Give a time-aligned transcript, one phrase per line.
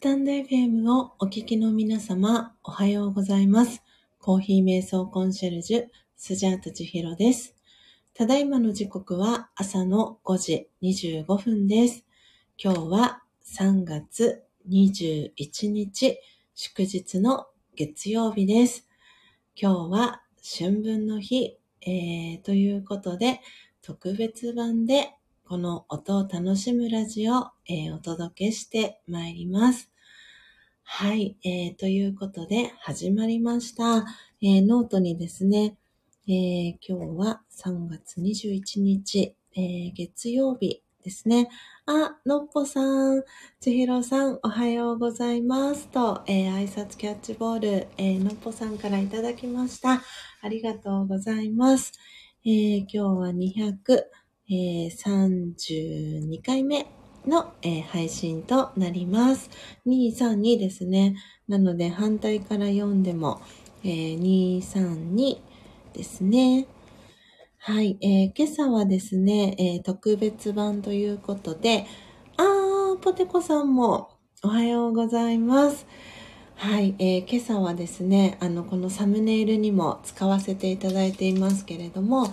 [0.00, 3.82] スタンド FM をお聞きの皆様、おはようございます。
[4.18, 7.54] コーヒー瞑想コンシェルジュ、スジャータチヒロです。
[8.14, 12.06] ただいまの時刻は朝の5時25分です。
[12.56, 16.18] 今日は3月21日、
[16.54, 18.88] 祝日の月曜日です。
[19.54, 20.22] 今日は
[20.58, 23.42] 春分の日、えー、ということで、
[23.82, 25.14] 特別版で
[25.50, 29.90] この音を楽しむラジオを、えーお届けしてまいります。
[30.84, 34.06] はい、えー、ということで始まりました。
[34.40, 35.76] えーノートにですね、
[36.28, 41.48] えー今日は3月21日、えー月曜日ですね。
[41.84, 43.24] あ、のっぽさん、
[43.58, 45.88] ちひろさん、おはようございます。
[45.88, 50.00] と、えー挨拶キャッチボール、えーのっぽさんからいただきました。
[50.42, 51.90] ありがとうございます。
[52.44, 54.04] えー今日は200、
[54.52, 56.88] えー32回目
[57.24, 59.48] の、えー配信となります。
[59.86, 61.14] 232ですね。
[61.46, 63.40] なので反対から読んでも、
[63.84, 65.38] えー232
[65.94, 66.66] ですね。
[67.58, 71.86] はい、えー今朝はですね、えー特別版ということで、
[72.36, 74.10] あー、ポテコさんも
[74.42, 75.86] おはようございます。
[76.56, 82.26] はい、えー今朝はですね、あの、このサムネイルにも使わせていただいていますけれども、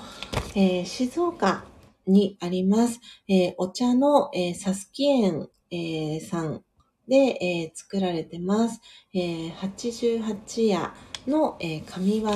[0.56, 1.67] えー静岡
[2.08, 6.64] にあります、えーお茶の、えーサスキ園、えーさん
[7.08, 8.82] で、え作られてます、
[9.14, 10.94] え88夜
[11.28, 12.30] の、え神業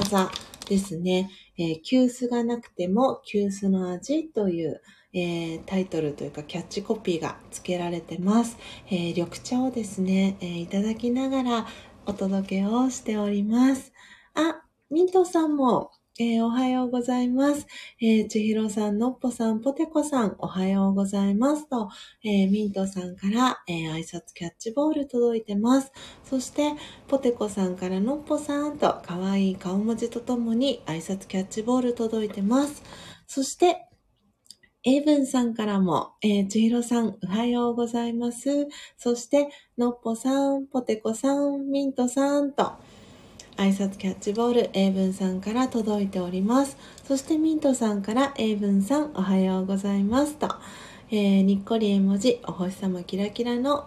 [0.67, 4.81] ですね、え急須がなくても急須の味という、
[5.13, 8.57] えタイトルというかキャッチコピーが付けられてます。
[8.89, 11.67] え緑茶をですね、えいただきながら
[12.05, 13.91] お届けをしております。
[14.33, 15.91] あ、ミントさんも、
[16.23, 17.65] えーおはようございます。
[17.99, 21.89] えー、ちひろさん、のっぽさん、ぽてこさん、おはようございますと、
[22.23, 25.91] えーミントさんから、えー挨拶キャッチボール届いてます。
[26.23, 26.73] そして、
[27.07, 32.83] ぽてこさんからのっぽさんと、かわいい顔文字とともに挨拶キャッチボール届いてます。
[33.25, 33.87] そして、
[34.83, 38.67] エイブンさんからも、えー、ちひろさん、おはようございます。
[38.95, 42.73] そして、のっぽさん、ぽてこさん、ミントさんと、
[43.61, 46.75] 挨拶キャッチボール、エイブンさんから届いております。
[47.07, 50.49] そして、ミントさんから、エイブンさん、おはようございますと、
[51.11, 53.85] えーにっこり絵文字、お星様キラキラの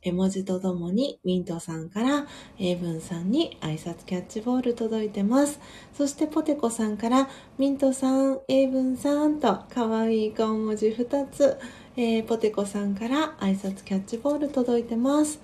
[0.00, 2.26] 絵文字とともに、ミントさんから、
[2.58, 5.60] エイブンさんに挨拶キャッチボール届いてます。
[5.92, 7.28] そして、ポテコさんから、
[7.58, 11.58] ミントさん、エイブンさんと、かわいい顔文字2つ、
[11.98, 15.42] えーポテコさんから挨拶キャッチボール届いてます。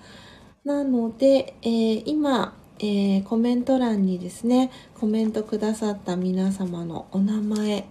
[0.65, 7.85] なので、えー今、えーコメント欄にですね、コメントくださった皆様のお名前、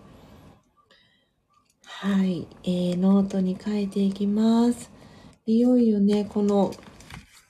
[1.84, 4.91] はい、えーノートに書いていきます。
[5.47, 6.73] いよいよね、この、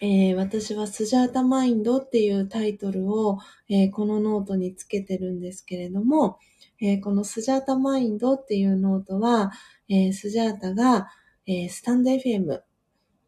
[0.01, 3.39] えー私はスジャータマインドっていうタイトルを、
[3.71, 6.39] えーこのノートにつけてるんですけれども、
[6.83, 9.51] えーこのスジャータマインドっていうノートは、
[9.89, 11.09] えスジャータが、
[11.47, 12.61] えスタンド FM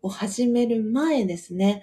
[0.02, 1.82] を始める前ですね、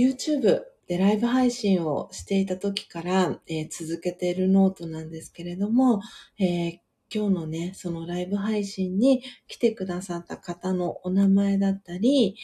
[0.00, 6.00] YouTube でライブ配信をしていた時から、えー続けているノートなんですけれども、
[6.38, 6.78] えー
[7.12, 12.36] 今日のね、そのライブ配信に来てくださった方のお名前だったり、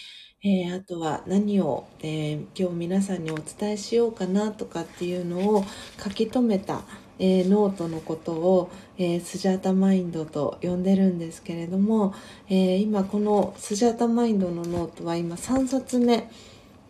[0.44, 5.64] えーあとは何を、え今日皆さんにお伝えしようかなとかっていうのを
[6.02, 6.82] 書き留めた、
[7.18, 12.12] えノートのことを、えスジャータマインドと呼んでるんですけれども、
[12.50, 16.28] え今このスジャータマインドのノートは今3冊目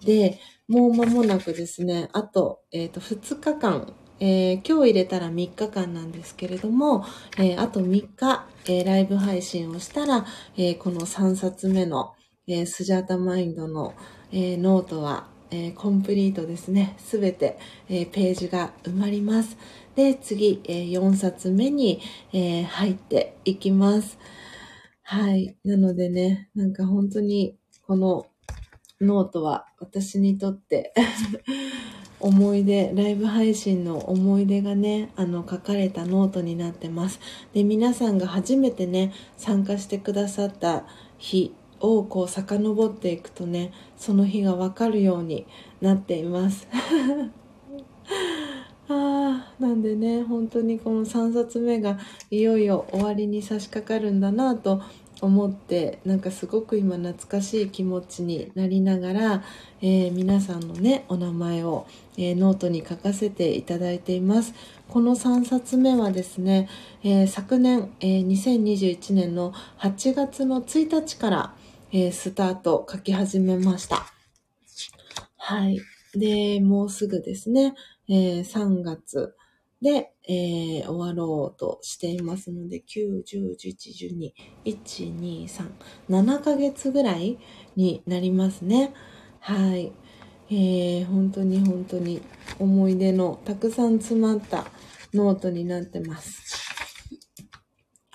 [0.03, 7.05] で、もう間もなくですね、あと、えっ、と、2日間、えー今日入れたら3日間なんですけれども、
[7.39, 12.15] えーあと3日、えーライブ配信をしたら、えーこの3冊目の、
[12.49, 13.95] えースジャータマインドの、
[14.33, 16.97] えーノートは、えーコンプリートですね。
[16.99, 19.57] すべて、えーページが埋まります。
[19.95, 22.01] で、次、え4冊目に、
[22.33, 24.19] えー入っていきます。
[25.05, 25.57] はい。
[25.65, 27.57] なのでね、なんか本当に、
[27.87, 28.27] この
[29.01, 30.95] ノートは私にとって
[32.19, 37.21] 思い出、ライブ配信の思い出がね、あの、書かれたノートになってます。
[37.53, 40.87] で、皆さんが初めてね、参加してくださった
[41.19, 45.47] 日をこう遡っていくとね、その日がわかるように
[45.83, 46.67] なっています。
[48.89, 51.99] ああ、なんでね、本当にこの3冊目が
[52.31, 54.81] いよいよ終わりに差し掛かるんだなと
[55.21, 59.45] 思って、なんかすごく今懐かしい気持ちになりながら、
[59.81, 61.87] えー皆さんのね、お名前を、
[62.17, 64.55] えーノートに書かせていただいています。
[64.89, 66.69] この3冊目はですね、
[67.03, 71.55] えー昨年、え2021年の8月の1日から、
[71.93, 74.07] え、スタート書き始めました。
[75.37, 75.81] はい。
[76.15, 77.75] で、もうすぐですね、
[78.09, 79.35] え、3月
[79.83, 84.33] で、えー、終わろうとしていますので、9、10、11、
[84.65, 85.71] 12、1、2、3、
[86.09, 87.39] 7ヶ月ぐらい
[87.77, 88.95] になりますね。
[89.41, 89.93] はい。
[90.49, 92.23] えー、本当に本当に
[92.59, 94.67] 思い出のたくさん詰まった
[95.13, 96.66] ノートになってます。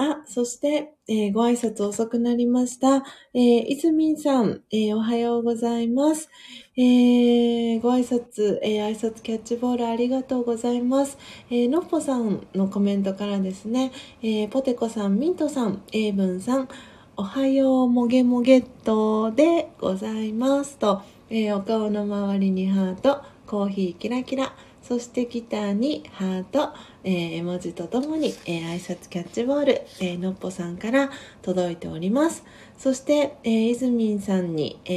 [0.04, 3.04] あ、そして、えー、ご挨拶遅くなりました。
[3.36, 6.28] えー、いずみんさん、えー、おはようございます。
[6.76, 11.20] えー、ご挨拶、えー、挨拶キャッチボールありがとうございます。
[11.52, 13.92] えー、のっぽさんのコメントからですね、
[14.24, 16.68] えー、ポテコさん、ミントさん、エイブンさん、
[17.16, 26.74] おはようもげもげっとでございますと、えー、お顔の周りにハート、コーヒーキラキラ、そしてギターにハート、
[27.04, 31.10] えー、絵文字とともに、えー、挨拶キャッチボール、えー、のっぽさんから
[31.42, 32.44] 届いております。
[32.78, 34.92] そして、えー、いずみんさんに、え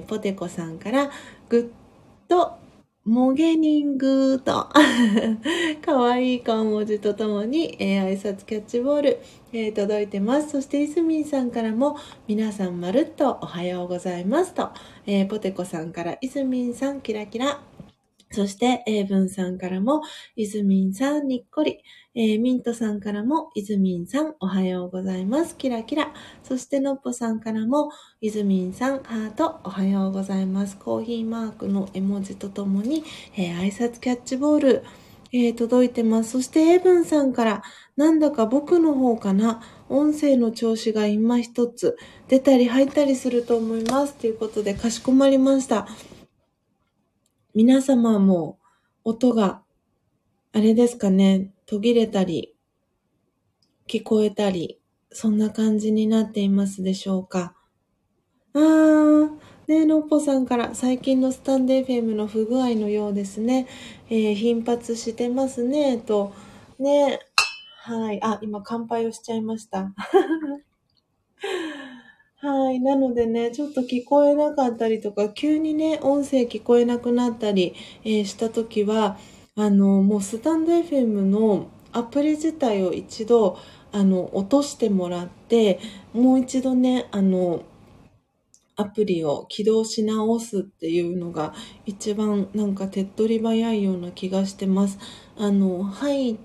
[0.00, 1.10] ー、ポテコさんから
[1.48, 2.58] グッド
[3.08, 4.68] モゲニングと
[5.82, 9.22] かわいい顔文字とともに、えー、挨拶キャッチボール、
[9.54, 10.50] えー、届いてます。
[10.50, 11.96] そして、いずみんさんからも、
[12.26, 14.72] 皆さんまるっとおはようございますと、
[15.06, 17.62] えー、ポテコさんから、いずみんさんキラキラ、
[18.30, 20.02] そして、英文さんからも、
[20.36, 21.82] いずみんさんにっこり、
[22.14, 25.56] えー、ミントさんからも、いずみんさんおはようございます。
[25.56, 26.12] キラキラ。
[26.42, 27.90] そして、のっぽさんからも、
[28.20, 30.76] いずみんさんハートおはようございます。
[30.76, 33.02] コーヒーマークの絵文字とともに、
[33.36, 34.84] えー、挨拶キャッチボール、
[35.32, 36.32] えー、届いてます。
[36.32, 37.62] そして、エブンさんから、
[37.96, 41.96] なんだか僕の方かな、音声の調子が今一つ、
[42.28, 44.14] 出たり入ったりすると思います。
[44.14, 45.88] ということで、かしこまりました。
[47.58, 48.60] 皆様も
[49.02, 49.64] 音が、
[50.52, 52.54] あれですかね、途切れたり、
[53.88, 57.56] 聞こえたり、そんな感じになっていますでしょうか。
[58.54, 59.30] あー、
[59.66, 63.66] ねのっぽさんから最近のスタンデー FM の不具合のようですね。
[64.08, 66.32] えー、頻発してますね、と。
[66.78, 67.18] ね、
[67.82, 68.22] はい。
[68.22, 69.92] あ、今乾杯をしちゃいました。
[72.48, 72.80] はい。
[72.80, 77.74] なのでね、ちょっと聞こえなかったりとか、急にね、音声聞こえなくなったり、
[78.04, 79.18] えー、したときは、
[79.54, 83.58] あの、もうスタンド FM のアプリ自体を一度、
[83.92, 85.78] あの、落としてもらって、
[86.14, 87.64] もう一度ね、あの、
[88.76, 91.52] アプリを起動し直すっていうのが
[91.84, 94.98] 一番なんか手っ取り早いような気がしてます。
[95.36, 96.36] あの、入っ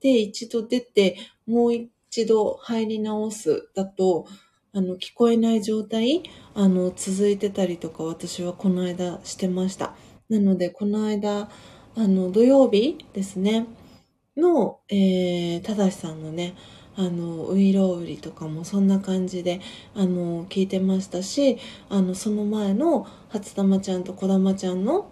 [0.00, 4.26] て一度出て、もう一度入り直すだと、
[4.74, 6.22] あの、聞こえない状態、
[6.54, 9.94] あの、続いてたりとか、私はこの間してました。
[10.28, 11.48] なので、この間、
[11.96, 13.66] あの、土曜日ですね、
[14.36, 16.54] の、えー、ただしさんのね、
[16.96, 19.60] あの、ウイロウリとかもそんな感じで、
[19.94, 25.10] あの、聞いてましたし、あの、その前の初玉ちゃんと小玉ちゃんの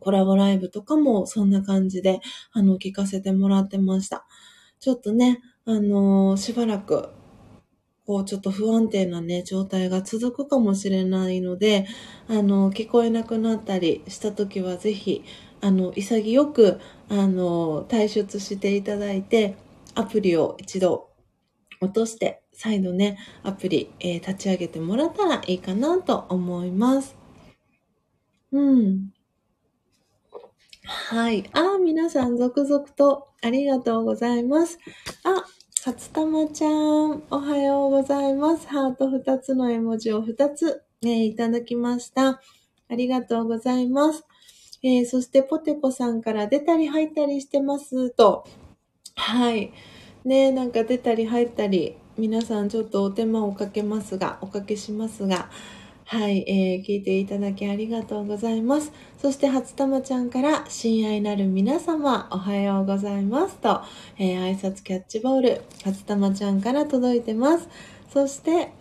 [0.00, 2.20] コラボライブとかもそんな感じで、
[2.52, 4.26] あの、聞かせてもらってました。
[4.80, 7.08] ちょっとね、あのしばらく
[8.12, 11.86] こうちょっと不安定なね、状態が続くかもしれないので、
[12.28, 15.24] あの、聞こえなくなったりした時はぜひ、
[15.62, 16.78] あの、潔く、
[17.08, 19.56] あの、退出していただいて、
[19.94, 21.08] アプリを一度
[21.80, 27.16] 落として、再度ね、アプリ、えー、立ち上げてもらったらいいかなと思います。
[28.52, 29.08] うん。
[30.84, 31.48] はい。
[31.54, 34.78] あ、皆さん続々とありがとうございます。
[35.24, 35.46] あ、
[35.84, 38.68] さつたまちゃん、おはようございます。
[38.68, 42.40] ハート2つの絵文字を2つ、ね、いただきました。
[42.88, 44.24] ありがとうございます。
[44.84, 48.46] えー、そしてポテコさんから出たり入ったりしてますと。
[49.16, 49.72] はい。
[50.24, 55.50] ね、なんか出たり入ったり、皆さんちょっとお手間をかけますが、おかけしますが、
[56.12, 58.92] はい、えー、聞いていただきありがとうございます。
[59.16, 63.80] そして、初玉ちゃんから、親愛なる皆様、おはようございますと、
[64.18, 67.66] えー、挨拶キャッチボール、初玉ちゃんから届いてます。
[68.12, 68.74] そして、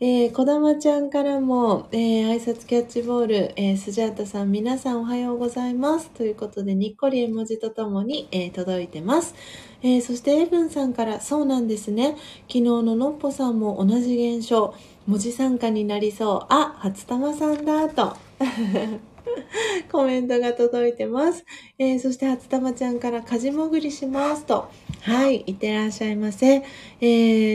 [0.00, 6.10] えー、こだまちゃんからも、えー、挨拶キャッチボール、えー、スジャータさん、皆さんおはようございます。
[6.10, 9.34] ということで、にっこり絵文字とともに、えー、届いてます。
[9.82, 12.16] えー、そして、エブンさんから、そうなんですね。
[12.48, 14.74] 昨日ののっぽさんも同じ現象。
[15.06, 16.46] 文字参加になりそう。
[16.48, 18.16] あ、初玉さんだ、と。
[19.90, 21.44] コメントが届いてます。
[21.78, 24.68] えー、そして初玉ちゃんからかじもぐりしますと。
[25.02, 26.62] はい、いってらっしゃいませ。
[27.00, 27.06] え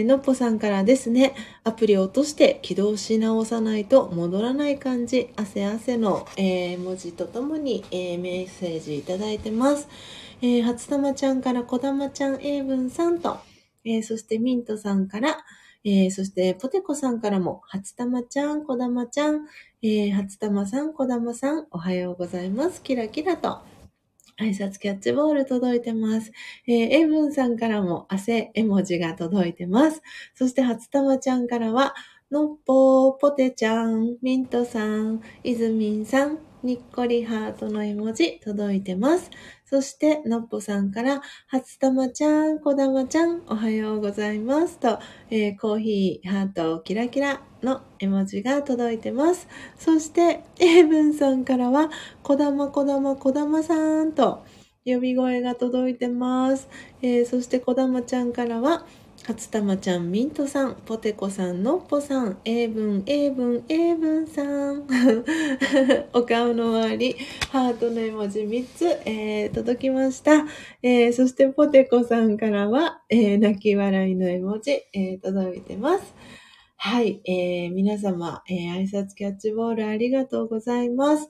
[0.01, 9.87] ー、のっぽさんからですね、アプリを落として起動し直さないと戻らない感じ、汗汗の、えー、文字とともに、えー、メッセージいただいてます。
[10.41, 13.37] えー、初玉ちゃんからこだまちゃん英文さんと、
[13.85, 15.37] えー、そしてミントさんから、
[15.89, 19.47] えー、そして、ポテコさんからも、初玉ちゃん、こだまちゃん、
[19.81, 22.83] えー、初玉さん、こだまさん、おはようございます。
[22.83, 23.59] キラキラと。
[24.37, 26.33] 挨拶キャッチボール届いてます。
[26.67, 30.01] えー、エブンさんからも汗絵文字が届いてます。
[30.35, 31.95] そして、初玉ちゃんからは、
[32.31, 39.31] のっぽー、ぽてちゃん、ミントさん、いずみんさん、にっこりハートの絵文字届いてます。
[39.69, 44.97] そして、のっぽさんから、初玉ちゃん、こだまちゃん、おはようございますと、
[45.29, 49.49] えー、コーヒー、ハート、キラキラの絵文字が届いてます。
[49.77, 51.89] そして、エイブンさんからは、
[52.23, 54.45] こだまこだまこだまさんと、
[54.85, 56.69] 呼び声が届いてます。
[57.01, 58.85] えー、そして、こだまちゃんからは、
[59.27, 64.87] 初玉ちゃん、ミントさん、ポテコさん、のっぽさん、英文、英文、英文さん。
[66.15, 67.15] お顔の周り、
[67.51, 70.45] ハートの絵文字3つ、えー、届きました。
[70.81, 76.15] えー、そしてポテコさんからは、えー、泣き笑いの絵文字、え届いてます。
[76.79, 81.27] はい、えー、皆様、え挨拶キャッチボールありがとうございます。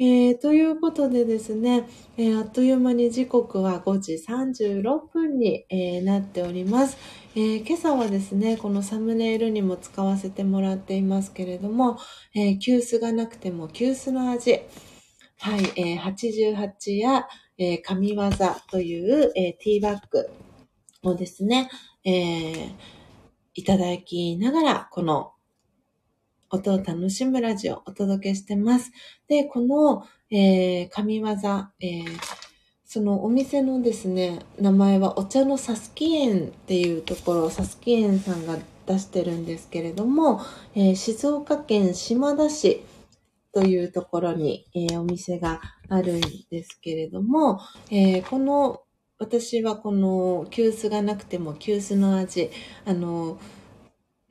[0.00, 6.98] えー、ということでですね、えー、あっという間に時刻は5時36分に、えー、なっております、
[7.36, 11.96] え今朝はですね、このサムネイルにも使わせてもらっていますけれども、
[12.34, 14.62] え急須がなくても急須の味、
[15.38, 18.30] はい、え88や、え神業
[18.68, 20.28] という、えティーバッグ
[21.04, 21.70] をですね、
[22.04, 22.72] え
[23.58, 25.32] いただきながら、この
[26.48, 28.92] 音を楽しむラジオをお届けしてます。
[29.26, 31.26] で、この、えー、神業、
[31.80, 32.06] えー、
[32.84, 40.40] そのお店のですね、名前はお茶のサスキ園っていうところ、サスキ園さんが出してるんですけれども、
[40.76, 42.84] えー、静岡県島田市
[43.52, 47.58] というところに、えー、お店があるんですけれども、
[47.90, 48.82] えー、この
[49.18, 52.50] 私はこの急須がなくても急須の味、
[52.84, 53.38] あの、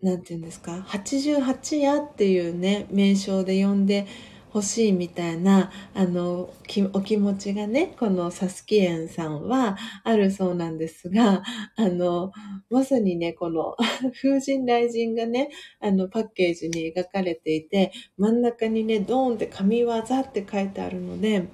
[0.01, 4.07] なんて言うんですか、88夜っていうね、名称で呼んで
[4.51, 6.53] ほしいみたいな、あの、
[6.93, 11.43] お気持ちがね、このサスキエンさんはあるそうなんですが、
[11.75, 12.31] あの、
[12.69, 13.75] まさにね、この
[14.21, 15.49] 風神雷神がね、
[15.81, 21.49] あの、パッケージに描かれていて、真ん中にね、ドーンって神業って書いてあるので、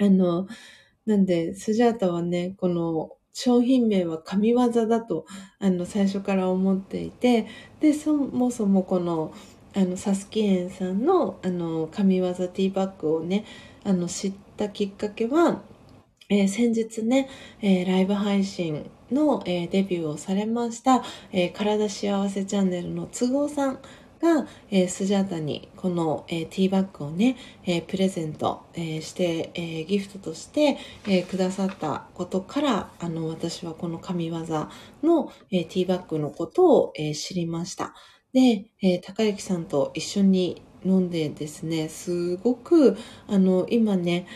[0.00, 0.48] あの、
[1.06, 5.26] なんで、スジャータはね、この商品名は神業だと、
[5.58, 7.46] あの、最初から思っていて、
[7.80, 9.32] で、そもそもこの、
[9.74, 13.44] あの、サスキエンさんの、あの、神業ティーバッグをね、
[13.82, 15.62] あの、知ったきっかけは、
[16.30, 17.28] えー、先日ね、
[17.60, 23.78] えー、ライブ配信の、えー、デビューをされました、え体幸せチャンネルの都合さん
[24.24, 34.38] が、えー、スジャータにこの、えー、ティーバッグをね、えー、プレゼント、えして、えギフトとして、えくださったことからあの私はこの神業
[35.02, 37.94] の、えティーバッグのことを、え知りました。
[38.32, 42.96] で、え高之さんと一緒に飲んでですね、すごく
[43.28, 44.26] あの今ね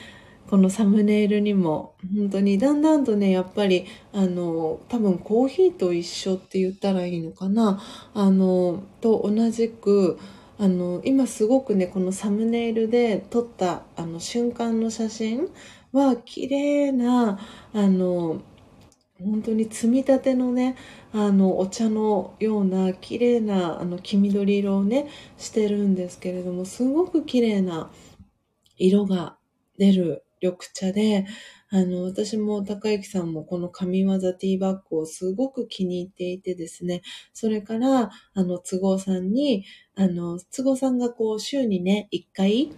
[0.48, 7.82] このサムネイルにも本当にだんだんとねやっぱりあの多分コーヒーと一緒って言ったらいいのかな。
[8.14, 10.18] あのと同じく
[10.58, 15.48] あの今すごくねこのサムネイルで撮ったあの瞬間の写真
[15.92, 17.38] は綺麗な
[17.72, 18.40] あの
[19.20, 20.76] 本当に積み立てのね
[21.12, 27.90] あのお茶のような綺麗なあな黄緑色をねしてるんですけれどもすごく綺麗な
[28.76, 29.36] 色が
[29.76, 31.26] 出る緑茶で、
[31.70, 37.02] あの、私も高之さんもこの神業ティーバッグをすごく気に入っていてですね、
[37.32, 39.64] それから、あの、都合さんに、
[39.94, 42.70] あの、都合さんがこう、週にね、一回、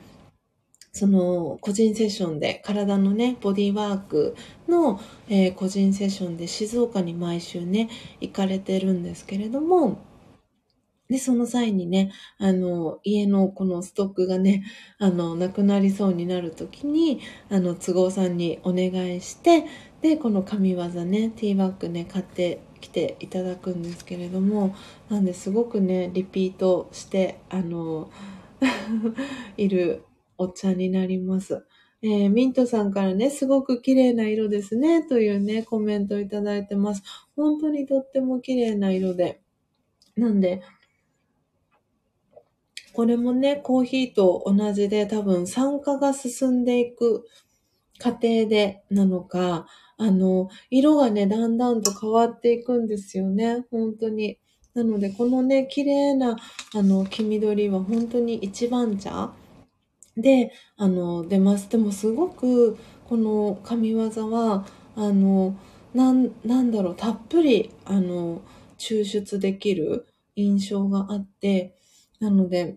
[0.93, 4.35] その個人セッションで体のねボディワーク
[4.69, 7.89] の、えー、個人セッションで静岡に毎週ね
[8.21, 9.99] 行かれてるんですけれども
[11.11, 14.65] で、その際にね、あの、家のこのストックがね、
[14.99, 19.65] あの、なくなりそうになるときに、あの、都合さんにお願いして、
[20.03, 24.75] で、この神業ね、ティーバッグね、買ってきていただくんですけれども、
[25.09, 28.09] なんですごくね、リピートして、あの、
[29.57, 30.05] いる
[30.39, 31.65] お茶になります。
[32.03, 37.03] えー、ミントさんからね、すごく綺麗な色ですね、というね、コメントいただいてます。
[37.35, 39.41] 本当にとっても綺麗な色で。
[40.17, 40.63] なんで、
[42.93, 47.25] これもね、コーヒーと同じで多分酸化が進んでいく
[47.99, 49.67] 過程でなのか、
[49.99, 53.67] あの、色がね、だんだんと変わっていくんですよね。
[53.71, 54.39] 本当に。
[54.73, 56.39] なので、このね、綺麗な、
[56.75, 59.33] あの、黄緑は本当に一番茶
[60.17, 61.69] で、あの、出ます。
[61.69, 62.79] でもすごく、
[63.09, 64.65] この神業は、
[64.97, 65.57] あの、
[65.93, 68.41] なん、なんだろう、たっぷり、あの、
[68.79, 70.07] 抽出できる
[70.37, 71.77] 印象があって、
[72.21, 72.77] なので、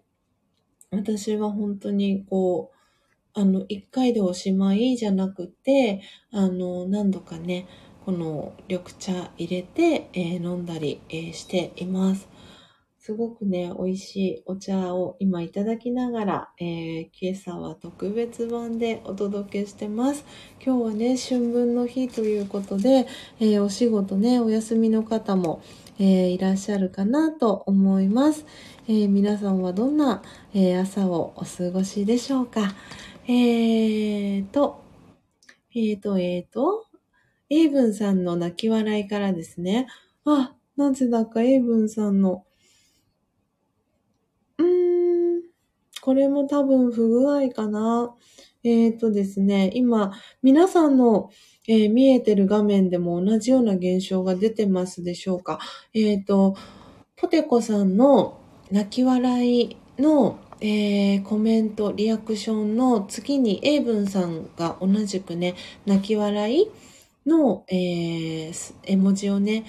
[0.90, 7.68] 私は本当にこう、あの、一回でおしまいじゃなくて、あの、何度かね、
[8.06, 12.28] この緑茶入れて、えー、飲んだり、えー、しています。
[13.00, 20.24] すごくね、美味しいお茶を今いただきながら、えー、今朝は特別版でお届けしてます。
[20.66, 23.08] 今日はね、春分の日ということで、
[23.42, 25.62] えー、お仕事ね、お休みの方も、
[26.00, 28.46] えー、いらっしゃるかなと思います。
[28.88, 30.22] え皆さんはどんな、
[30.54, 32.74] え朝をお過ごしでしょうか？
[33.28, 34.84] えーと、
[35.76, 36.88] えーと、えーと、
[37.50, 39.88] エイブンさんの泣き笑いからですね。
[40.26, 42.46] あ、なぜだかエイブンさんの、
[44.58, 45.42] うーん、
[46.02, 48.16] これも多分不具合かな。
[48.66, 51.30] えーとですね、今、皆さんの、
[51.68, 55.60] えー、見えてる画面でも同じような現象が出てますでしょうか？
[55.94, 56.56] えーと、
[57.16, 58.40] ポテコさんの
[58.72, 65.56] 泣き笑いの、えー、コメント、リアクションの次に、エイブンさんが同じくね、
[65.86, 66.68] 泣き笑い
[67.26, 68.52] の、え、
[68.84, 69.66] 絵文字をね、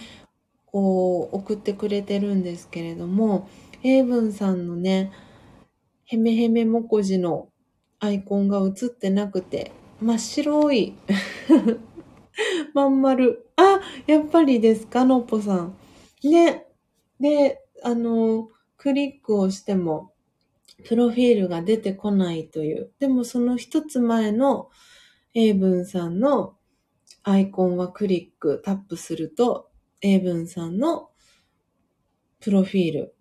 [0.66, 3.48] こう、送ってくれてるんですけれども、
[3.82, 5.12] エイブンさんのね、
[6.04, 7.48] ヘメヘメモコジの
[8.00, 10.94] アイコンが映ってなくて、真っ白い。
[12.74, 13.50] まん丸。
[13.56, 15.76] あ、やっぱりですか、のっぽさん。
[16.22, 16.66] ね。
[17.20, 20.12] で、あの、クリックをしても、
[20.84, 22.92] プロフィールが出てこないという。
[22.98, 24.68] でもその一つ前の
[25.32, 26.56] 英文さんの
[27.22, 29.70] アイコンはクリック、タップすると、
[30.00, 31.10] 英文さんの
[32.40, 33.14] プロフィール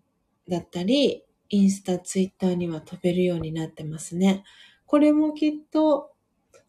[0.50, 4.44] だったり、インスタ、ツイッターには飛べるようになってますね。
[4.86, 6.12] これもきっと、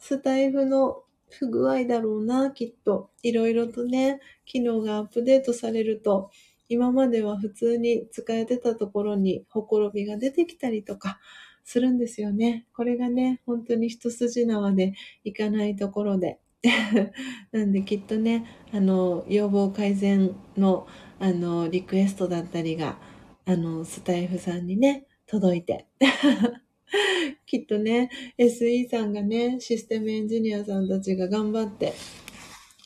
[0.06, 3.08] スタイフの不具合だろうな、きっと。
[3.23, 6.30] いろいろとね、機能がアップデートされると、
[6.68, 11.20] 今までは普通に使えてたところにほころびが出てきたりとか
[11.64, 12.66] するんですよね。
[12.75, 14.92] これがね、本当に一筋縄で
[15.24, 16.38] いかないところで。
[17.52, 20.87] なんできっとね、あの、要望改善の、
[21.18, 22.98] あの、リクエストだったりが、
[23.46, 25.87] あの、スタイフさんにね、届いて。
[27.46, 31.92] きっとね、SE さんがね、システムエンジニアさんたちが頑張って、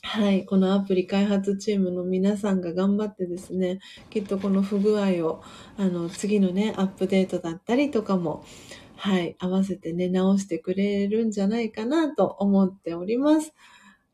[0.02, 5.42] はい、このアプリ開発チームの皆さんが頑張ってですね、きっとこの不具合を、
[5.76, 8.44] あの、次のね、アップデートだったりとかも、
[8.96, 13.54] はい、合わせてね、直してくれるんじゃないかなと思っております。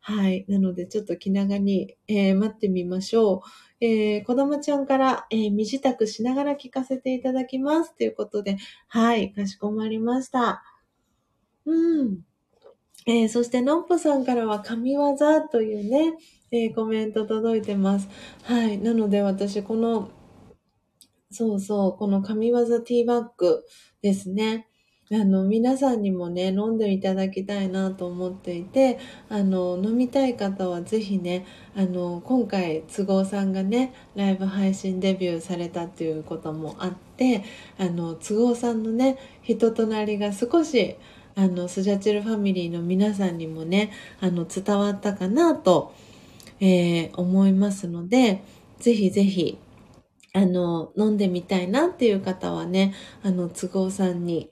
[0.01, 0.45] はい。
[0.49, 3.41] なので、ちょっと気長に、えー、待ってみましょう。
[3.81, 7.95] えー、子供ちゃんから、えー、身支度しながら聞かせていただきます。
[7.97, 8.57] ということで、
[8.89, 10.63] はい、かしこまりました。
[11.67, 12.21] うん。
[13.07, 15.17] えー、そして、のんぽさんからは、神業
[15.51, 16.15] というね、
[16.51, 18.09] えー、コメント届いてます。
[18.45, 18.79] はい。
[18.79, 20.11] なので、私、この、
[21.31, 23.65] そうそう、この神業ティーバッグ
[24.01, 24.69] ですね。
[25.21, 28.99] あの、皆さんにもね、飲んでいただきたいなと思っていて、
[29.29, 31.47] あの、飲みたい方はぜひね、
[31.77, 37.45] あの、今回、都合さんがね、ライブ配信デビューされたっていうこともあって、
[37.79, 40.97] あの、都合さんのね、人となりが少し、
[41.37, 45.95] あの、スジャチルファミリーの皆さんにもね、あの、伝わったかなと、
[46.61, 48.43] えー、思いますので、
[48.79, 49.59] ぜひぜひ、
[50.33, 54.51] あの、飲んでみたいなっていう方はね、あの、都合さんに、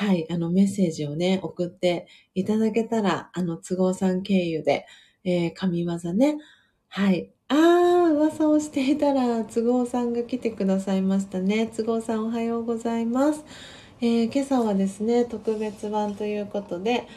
[0.00, 4.86] はい、あの、メッセージをね、送っていただけたら、あの、都合さん経由で、
[5.24, 6.38] えー、神業ね、
[6.86, 7.32] はい。
[7.48, 11.66] あー、噂をしていたら、都合さんが来てくださいましたね。
[11.76, 13.44] 都合さんおはようございます。
[14.00, 17.08] えー、今朝はですね特別版ということで、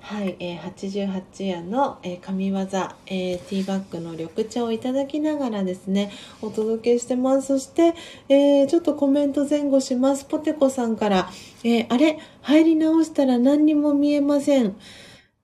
[0.00, 6.10] はいえー、88円の、えー、神業、えー、ティーバッグの緑茶をいただきながらですね
[6.40, 7.48] お届けしてます。
[7.48, 7.94] そして、
[8.28, 10.24] えー、ちょっとコメント前後します。
[10.24, 11.30] ポテコさんから、
[11.64, 12.18] えあれ？
[12.42, 14.76] 入り直したら何にも見えません。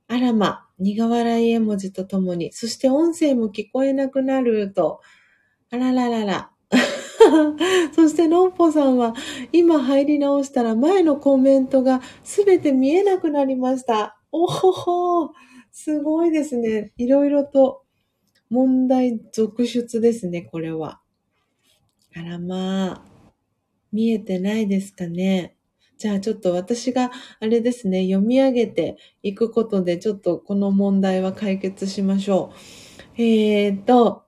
[0.09, 2.53] あらま苦笑い絵文字とともに。
[2.53, 4.73] そして音声も聞こえなくなる。
[4.73, 5.01] と。
[5.71, 6.51] あらららら。
[7.95, 9.15] そして、のんぽさんは、
[9.53, 14.16] 今入り直したら前のコメントがすべて見えなくなりました。
[14.39, 15.33] おほほ
[15.73, 16.93] すごいですね。
[16.99, 17.85] いろいろと
[18.51, 21.01] 問題続出ですね、これは。
[22.15, 23.03] あらまあ、
[23.93, 25.57] 見えてないですかね。
[25.97, 32.53] じゃあちょっと私があれですね、読み上げていくことでちょっとこの問題は解決しましょ
[33.17, 33.23] う。
[33.23, 34.25] えーと、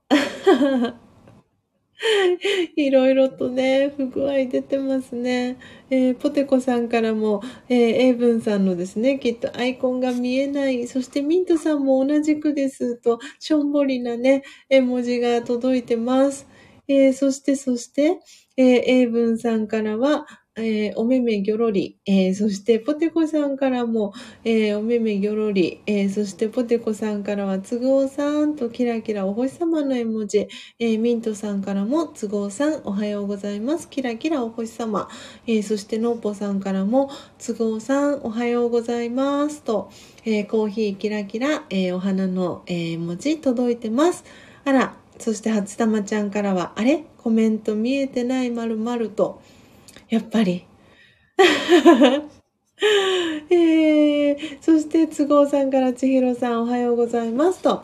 [2.77, 5.57] いろいろとね、不具合出てますね。
[5.89, 10.87] えー、ポテコさんからも、えー、エイブンさんのですね、きっとアイコンが見えない。
[10.87, 16.47] そしてミントさんも同じくですと、しょんぼりなね、絵文字が届いてます。
[16.87, 18.19] えー、そして、そして、
[18.55, 20.25] えー、ブンさんからは、
[20.57, 30.47] えー、おめめぎょろり、えー、そしてポテコさんからも、えー、おめめぎょろり、え、そしてポテコさんからはつぐおさんとキラキラお星様の絵文字、
[30.79, 33.89] え、ミントさんからもつぐおさんおはようございます。
[33.89, 35.07] キラキラお星様、
[35.47, 39.61] えー、そしてのっぽさんからもつぐおさんおはようございます。
[39.61, 39.89] と、
[40.25, 44.25] え、コーヒーキラキラ、え、お花の、え、文字届いてます。
[44.65, 47.05] あらそして初玉ちゃんからはあれ？
[47.17, 49.41] コメント見えてないまるまると。
[50.09, 50.65] やっぱり。
[53.51, 57.83] えー、そして、都合さんから千尋さんおはようございますと。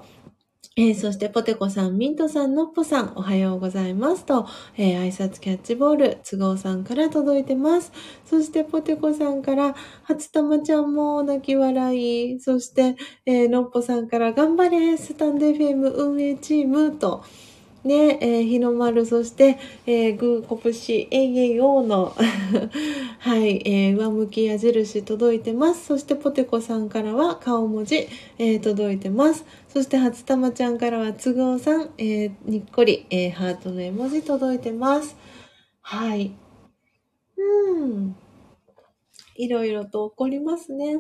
[0.78, 7.94] えー、そして、ポテコさん、ミントさん、ノッポさん、おはようございますと、えー、挨拶キャッチボール、都合さんから届いてます。
[8.26, 17.24] そして、ポテコさんから、初玉ちゃんも泣き笑い、そして、えー、ノッポさんから、頑張れ、スタンデフェム運営チームと、
[17.88, 22.16] ね、えー、日の丸、そして、えー、グー、拳、えいえいおーの
[23.20, 25.86] はい、えー、上向き矢印届いてます。
[25.86, 28.08] そして、ポテコさんからは顔文字、
[28.40, 29.46] えー、届いてます。
[29.70, 35.16] そして、初玉ちゃんからは都合さん、えー、にっこり、えー、ハートの絵文字届いてます。
[35.82, 36.32] はい。
[37.38, 38.16] うん。
[39.36, 40.98] いろいろと起こりますね。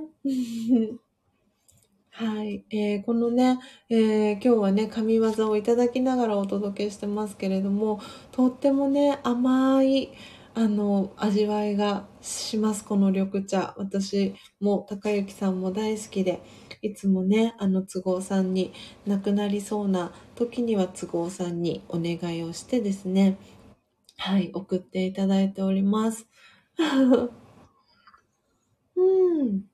[2.17, 2.65] はい。
[2.69, 7.99] えー、このね、えー、今日はね、神業をいただきながらお届けしてますけれども、
[8.31, 10.11] とってもね、甘い、
[10.53, 13.73] あの、味わいがします、この緑茶。
[13.77, 16.41] 私も、高幸さんも大好きで、
[16.81, 18.71] いつもね、あの、都合さんに
[19.05, 23.37] 亡くなりそうな時には都合さんにお願いをしてですね、
[24.17, 26.27] はい、送っていただいております。
[28.95, 29.65] うん。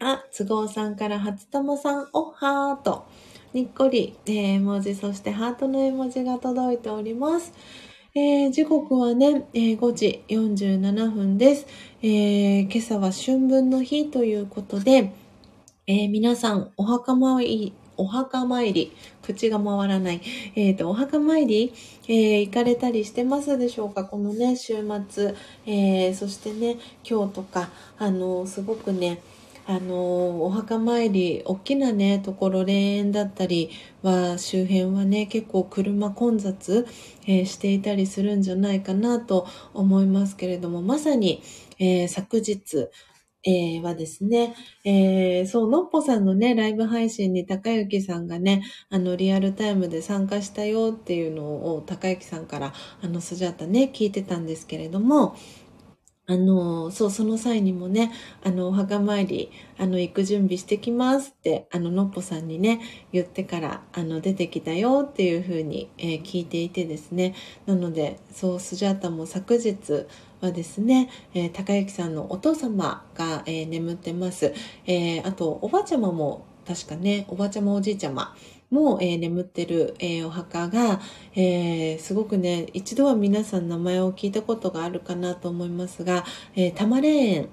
[0.00, 3.04] あ、都合さんから初友さん、おはーと、
[3.52, 7.52] にっこり、えー、絵文字、そしてハートの絵文字が届いております。
[8.14, 11.66] えー、時刻はね、えー、5時47分です、
[12.02, 15.12] え、今朝は春分の日ということで、
[15.88, 20.20] え皆さん、お墓参り、お墓参り、口が回らない、
[20.54, 21.72] えっ、と、お墓参り、
[22.06, 24.04] え行かれたりしてますでしょうか？
[24.04, 24.74] このね、週
[25.08, 25.34] 末、
[25.66, 26.76] えそしてね、
[27.08, 29.20] 今日とか、あのすごくね、
[29.68, 33.68] あのお墓参り大きなねところ霊園だったり
[34.00, 36.86] は周辺はね結構車混雑、
[37.26, 41.42] えー、していたりするんじゃないかなと思いますけれどもまさに、
[41.78, 42.88] えー、昨日
[43.44, 44.54] えー、はですね、
[44.84, 55.36] えー、そう、のっぽさんのね、ライブ配信に高幸さんがね、あの、リアルタイムで参加したよっていうのを高幸さんから、あの、スジャータね、聞いてたんですけれども、
[56.30, 58.12] あの、そう、その際にもね、
[58.44, 62.80] あの、お墓参り、あの、行く準備してきますって、あの、のっぽさんにね、
[63.12, 67.34] 言ってから、あの、出てきたよっていうふうに、えー、聞いていてですね。
[67.64, 69.78] なので、そう、スジャータも昨日
[70.42, 74.52] はですね、えー、高幸さんのお父様が、えー、眠ってます。
[74.86, 78.36] えあと、おばあちゃまも、確かね、おばあちゃまおじいちゃま、
[78.70, 81.00] も、えー、眠ってる、えー、お墓が、
[81.34, 87.48] えー、すごくね、一度は皆さん名前を聞いたことがあるかなと思いますが、えー、玉霊園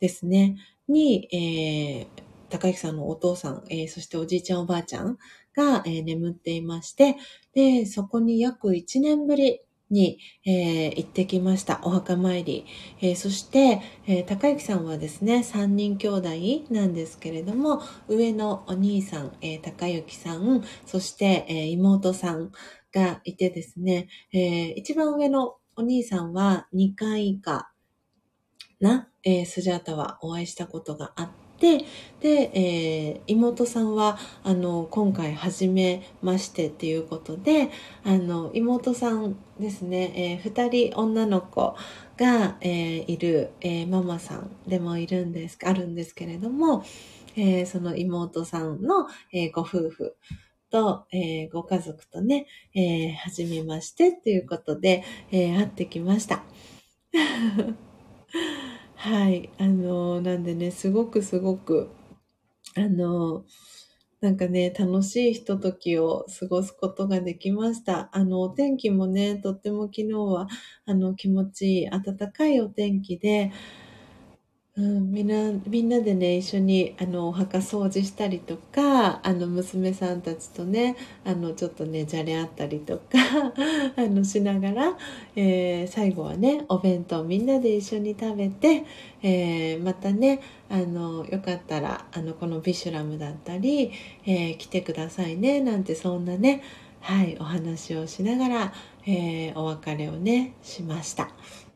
[0.00, 0.56] ですね、
[0.88, 5.18] に、えー、高木さんのお父さん、えー、そしておじいちゃんおばあちゃん
[5.54, 7.16] が、えー、眠っていまして、
[7.54, 11.80] で、そこに約1年ぶりに、えー、行ってきました。
[11.82, 12.66] お墓参り。
[13.00, 16.28] えー、そして、えー、高幸さんはですね、3人兄弟
[16.70, 22.50] なんですけれども、上のお兄さん、え高幸さん、そして、え妹さん
[22.92, 27.70] がいてですね、え一番上のお兄さんは2回以下
[28.80, 31.84] な、えスジャータはお会いしたことがあって、で、
[32.20, 37.70] で、えー、妹さんは、あの、今回初めましてっていうことで、
[38.04, 41.76] あの、妹さんですね、えー、二人女の子
[42.16, 46.84] が、えー、いる、えー、ママさんでもいるんです、あるんですけれども、
[47.36, 50.16] えー、その妹さんの、えー、ご夫婦
[50.70, 56.42] と、えー、ご家族とね、えー、初めましてっていうことで、えー、会ってきました。
[59.06, 59.50] はい。
[59.58, 61.90] あの、なんでね、すごくすごく、
[62.76, 63.44] あの、
[64.20, 68.10] なんかね、楽しいひとときを過ごすことができました。
[68.16, 70.48] あの、お天気もね、とっても昨日は、
[70.86, 73.52] あの、気持ちいい、暖かいお天気で、
[74.78, 83.02] うん、みんな、みんなでね、一緒に、あの、お墓掃除したりとか、あの、娘さんたちとね、あの、ちょっとね、じゃれ合ったりとか、
[83.96, 84.98] あの、しながら、
[85.34, 88.84] えー、最後はね、お弁当みんなで一緒に食べて、
[89.22, 93.92] えー、またね、あの、よかったら、あの、このビシュラムだったり、
[94.26, 96.60] えー、来てくださいね、なんて、そんなね、
[97.00, 98.74] はい、お話をしながら、
[99.06, 101.30] えー、お別れをね、しました。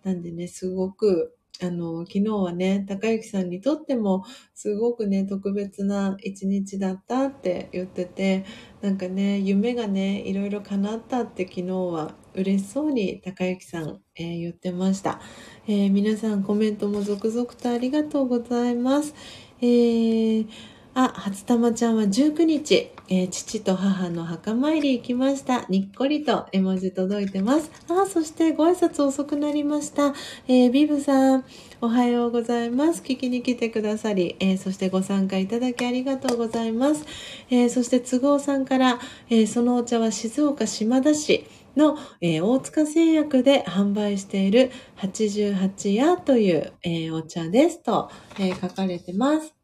[0.05, 8.45] なんでね、すごく、あの、昨日はね、高之さんにとっても、すごくね、特別な一日だったって言ってて、
[8.81, 15.21] なんかね、夢がね、いろいろ叶ったって昨日は嬉しそうに高之さん、えー、言ってました、
[15.67, 19.15] えー、皆さんコメントも続々とありがとうございます。
[19.61, 20.49] えー
[20.93, 25.67] あ、初玉ちゃんは19日、えー、父と母の墓参り行きました。
[25.69, 27.71] にっこりと絵文字届いてます。
[27.89, 30.15] あ、そしてご挨拶遅くなりました。
[30.47, 31.45] えー、ビブさん、
[31.81, 33.03] おはようございます。
[33.03, 37.05] 聞きに来てくださり、えー、そしてご参加いただきありがとうございます。
[37.51, 41.45] えそして都合さんから、えそのお茶は静岡島田市、
[41.77, 49.60] の、えー、大塚製薬で販売している88夜という、えー、お茶ですと、えー、書かれてます。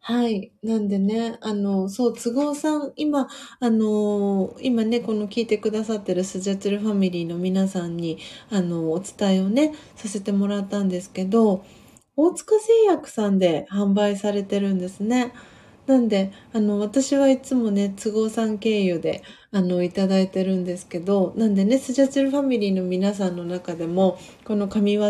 [0.00, 0.52] はい。
[0.62, 3.28] なんでね、あの、そう、都合さん、今、
[3.60, 11.64] あの、今ね、この聞いてくださってるスジャチルファミリーの皆さんに、あの、お伝えをね、させてもらったんですけど、
[12.16, 15.32] 大塚製薬さんで販売されてるんですね。
[15.86, 25.04] なんで、あの、私はいつもね、都合さん経由で、あの、いただいてるんですけど、なんでね、スジャチルファミリーの皆さんの中でも、この神業、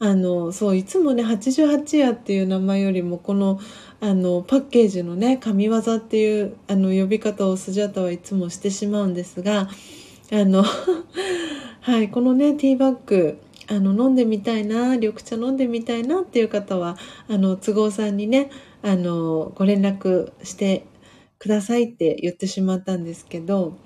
[0.00, 3.58] あの、そう、いつもね、88夜っていう名前よりも、この、
[4.00, 9.68] あの、パッケージのね、神業っていう、あの、呼び方をスジャタはいつもしてしまうんですが、
[10.32, 10.62] あの、
[11.80, 16.96] はい、このね、ティーバッグ、あの、飲んでみたいな、緑茶飲んでみたいなっていう方は、
[17.28, 18.50] あの、都合さんにね、
[18.82, 20.86] あの、ご連絡して
[21.38, 23.76] くださいって言ってしまったんですけど、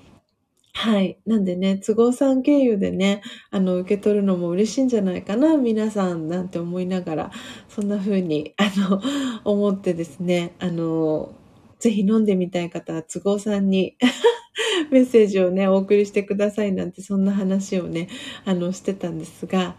[0.75, 1.19] はい。
[1.25, 7.31] なんでね、都合さん経由でね、あの、受け取るのも嬉しいんじゃないかな、皆さんなんて思いながら、
[7.69, 9.01] そんな風に、あの、
[9.45, 11.35] 思ってですね、あの、
[11.79, 13.95] ぜひ飲んでみたい方は都合さんに
[14.91, 18.09] メッセージをね、お送りしてくださいなんて、そんな話をね、
[18.45, 19.77] あの、してたんですが、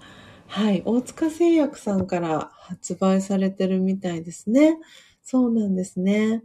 [0.49, 0.83] はい。
[0.85, 4.79] 大塚製薬さんから発売されてるみたいですね。
[5.23, 6.43] そうなんですね。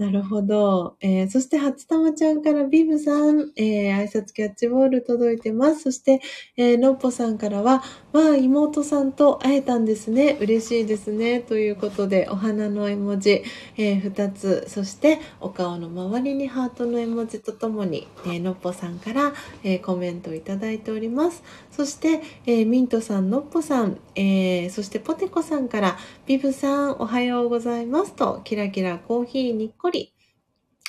[0.00, 0.96] なるほど。
[1.02, 5.80] えー、そして、初玉ちゃんからビブさん、えー、挨拶キャッチボール届いてます。
[5.82, 6.22] そして、
[6.56, 7.82] えー、のっぽさんからは、
[8.14, 10.38] まあ、妹さんと会えたんですね。
[10.40, 11.40] 嬉しいですね。
[11.40, 13.42] ということで、お花の絵文字、
[13.76, 19.34] えー、2つ、そして、お顔の周りにハートの絵文字とともに、えー、のっぽさんから、
[19.64, 21.42] えー、コメントをいただいております。
[21.70, 30.12] そして、えー、ミントさん、のっぽさん、えー、そしてポテコさんから、ビブさん、おはようございますと、キラキラコーヒーにっこり、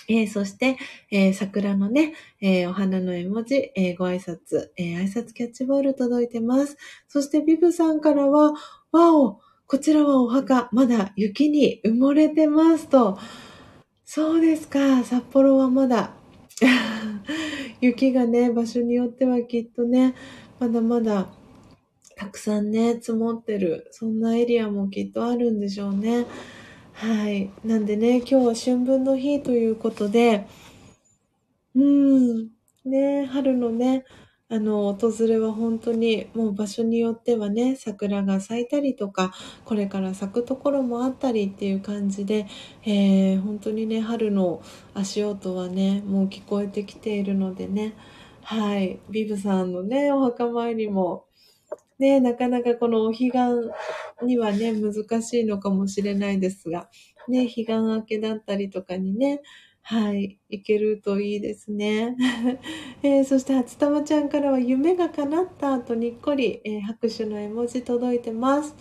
[0.07, 0.77] えー、そして、
[1.11, 6.77] えー、桜のね、えー、お花の絵文字、えご挨拶、え挨拶キャッチボール届いてます。
[7.07, 8.53] そして、ビブさんからは、
[8.91, 13.17] わお、こちらはお墓、まだ雪に埋もれてますと。
[14.03, 16.11] そうですか、札幌はまだ
[17.79, 20.15] 雪がね、場所によってはきっとね、
[20.61, 21.27] まだまだ
[22.15, 26.27] たくさんね、積もってる、そんなエリアもきっとあるんでしょうね。
[26.93, 27.49] はい。
[27.65, 30.45] なんでね、今日は春分の日ということで、
[31.73, 32.49] うん、
[32.85, 34.05] ね、春のね、
[34.49, 39.33] あの、訪れは本当にもう場所によってはね、桜が咲いたりとか、
[39.65, 42.45] これから咲くところもあったりっていう感じで、
[42.83, 44.61] えー、本当にね、春の
[44.93, 47.95] 足音はね、もう聞こえてきているのでね、
[48.43, 48.99] はい。
[49.09, 51.25] ビブさんのね、お墓参りも、
[51.99, 53.35] ね、なかなかこのお彼岸
[54.25, 56.89] にはね、難しいのかもしれないですが、
[57.27, 59.41] ね、彼岸明けだったりとかにね、
[59.83, 62.15] はい、行けるといいですね。
[63.03, 68.75] えー、そして、初玉ちゃんからは夢が叶った後にっこり、えー、拍手の絵文字届いてます。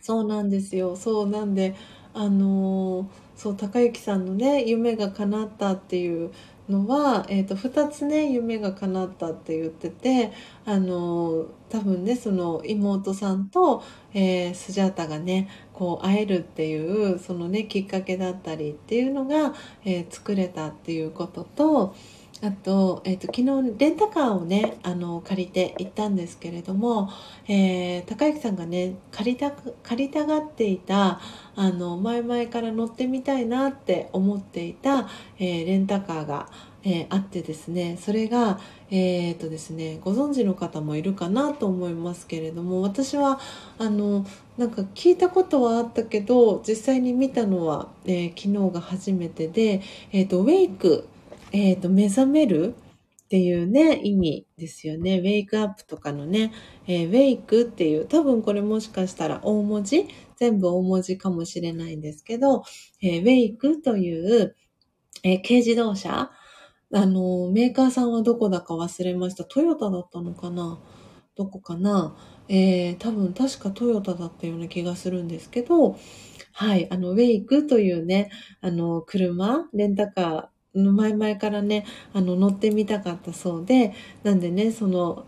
[0.00, 0.96] そうなんですよ。
[0.96, 1.74] そうなんで、
[2.12, 6.30] あのー、そう、高之さんのね、夢が叶ったっていう
[6.68, 10.32] のは、えーと、2つね夢が叶ったって言ってて
[10.64, 13.82] あの多分ねその妹さんと、
[14.14, 21.94] えー、スジャータがねこう会えるっていうそのねきっかけだったりっていうのが、えー、作れたっていうことと
[22.42, 27.08] あと,、えーと、昨日レンタカーをねあの借りて行ったんですけれども、
[27.48, 31.20] えー、高之さんがね借りた借りたがっていた
[31.56, 36.48] あの前々から乗ってみたいなって思っていた、えー、レンタカーが、
[36.82, 38.58] えー、あってですねそれが、
[38.90, 43.40] えーとですね、ご存知の方もいるかなと思いますけれども私は
[43.78, 44.26] あの
[44.58, 49.80] なんか聞いたことはあったけど実際に見たのは、え昨日が初めてで、
[50.12, 51.08] えーとウェイク
[51.56, 52.74] えっ、ー、と、目覚める
[53.26, 55.20] っていうね、意味ですよね。
[55.20, 56.52] ウェイクアップとかのね、
[56.88, 62.64] えー、ウェイクっていう、多分これもしかしたら大文字全部大文字かもしれないんですけど、
[63.00, 64.56] えー、ウェイクという、
[65.22, 66.32] えー、軽自動車
[66.92, 69.44] あの、メーカーさんはどこだか忘れました。
[69.44, 70.80] トヨタだったのかな？
[71.36, 72.16] どこかな？
[72.48, 75.96] えー、多分確かトヨタだったような気がするんですけど、
[76.52, 85.26] はい、あの、ウェイクというね、あの、車、レンタカー前々からね、あの、乗ってみたかったそうで、なんでね、その、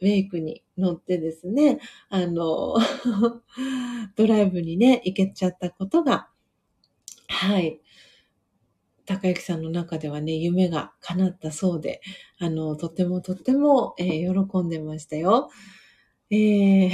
[0.00, 2.76] ウェイクに乗ってですね、あの、
[4.16, 6.28] ドライブにね、行けちゃったことが、
[7.28, 7.80] はい、
[9.06, 12.00] 高之さんの中ではね、夢が叶ったそうで、
[12.38, 15.50] あの、とてもとっても、えー、喜んでましたよ。
[16.30, 16.90] えー、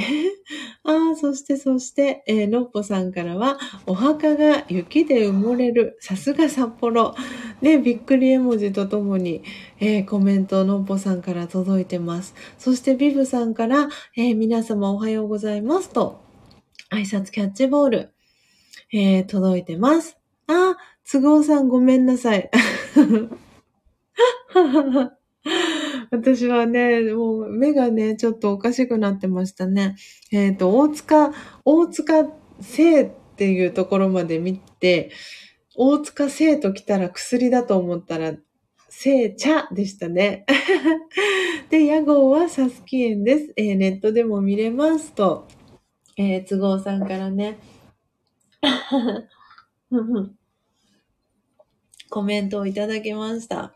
[0.84, 5.96] ああ、そしてそして、えー、のっぽさんからは、お墓が雪で埋もれる。
[6.00, 7.16] さすが札幌。
[7.60, 9.42] ね、びっくり絵文字とともに、
[9.80, 12.34] えー、コメントのっぽさんから届いてます。
[12.58, 16.20] そしてビブさんから、えー、皆様おはようございますと、
[16.92, 18.14] 挨拶キャッチボール、
[18.92, 20.16] えー、届いてます。
[20.46, 20.78] ああ、
[21.10, 22.50] 都合さんごめんなさい。
[26.14, 29.96] 私はね、もう目がね、ちょっとおかしくなってましたね。
[30.30, 31.32] えっ、ー、と、大塚、
[31.64, 32.28] 大塚
[32.60, 35.10] 生っていうところまで見て、
[35.74, 38.34] 大塚生と来たら薬だと思ったら、
[38.88, 40.46] 生茶でしたね。
[41.68, 43.52] で、屋号はサスキ園です。
[43.56, 45.48] えー、ネットでも見れますと、
[46.16, 47.58] えー、都合さんからね、
[52.08, 53.74] コメントをいただきました。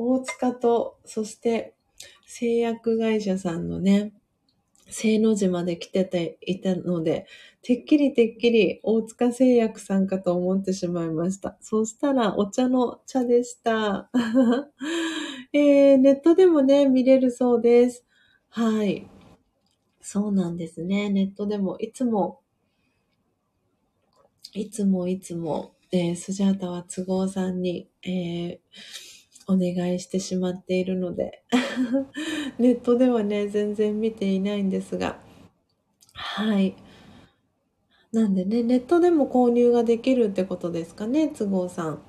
[0.00, 1.74] 大塚と、そして
[2.24, 4.12] 製薬会社さんのね、
[4.88, 7.26] 聖の字まで来てていたので、
[7.62, 11.56] てっきりてっきり大塚製薬さんかと思ってしまいました。
[11.60, 14.08] そしたらお茶の茶でした。
[15.52, 18.04] えー、ネットでもね、見れるそうです。
[18.50, 19.04] はい。
[20.00, 21.10] そうなんですね。
[21.10, 22.42] ネットでもいつも、
[24.54, 29.17] いつもいつも、えー、スジャータは都合さんに、えー
[29.48, 31.42] お願いしてしまっているので
[32.58, 35.18] ネットではね、全然見ていないんですが、
[36.12, 36.74] はい。
[38.12, 42.02] なんでね、ネットでも購入ができるってことですかね、都合さん。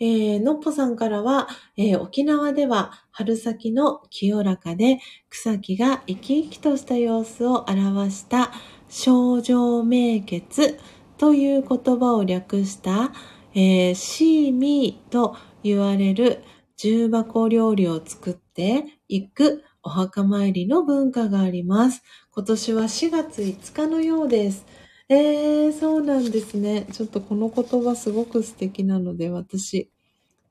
[0.00, 8.52] えー、のっぽさんからは、えー、沖縄では春先の清らかで草木が生き生きとした様子を表した
[8.88, 10.78] 症状明血
[11.16, 13.12] という言葉を略した、
[13.54, 16.44] えー、シーミーと言われる
[16.78, 22.04] 重箱料理を作っていくお墓参りの文化があります。
[22.30, 24.64] 今年は4月5日のようです。
[25.08, 26.86] えー、そうなんですね。
[26.92, 29.90] ちょっとこの言葉すごく素敵なので、私、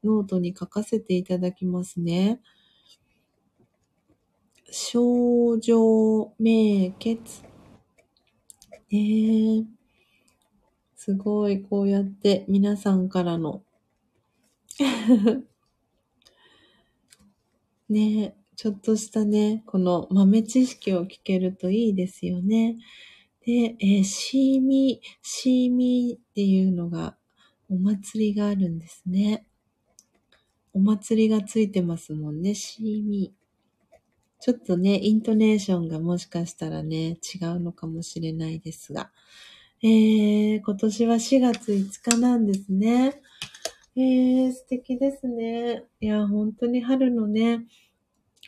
[0.04, 2.42] ノートに書かせていただきますね。
[4.70, 7.44] 清浄明潔。
[8.92, 9.66] えー、
[10.98, 13.64] すごい、こうやって皆さんからの
[17.90, 22.78] ねえちょっとしたね、この豆知識を聞けるといいですよね。
[23.46, 27.16] で、えー、シーミー、シーミーっていうのが、
[27.70, 29.46] お祭りがあるんですね。
[30.74, 33.98] お祭りがついてますもんね、シーミー。
[34.40, 39.12] ちょっとね、イントネーションがもしかしたらね、違うのかもしれないですが。
[39.84, 43.22] えー、今年は4月5日なんですね。
[43.98, 45.84] えー、素敵ですね。
[46.02, 47.66] いや、本当に春のね、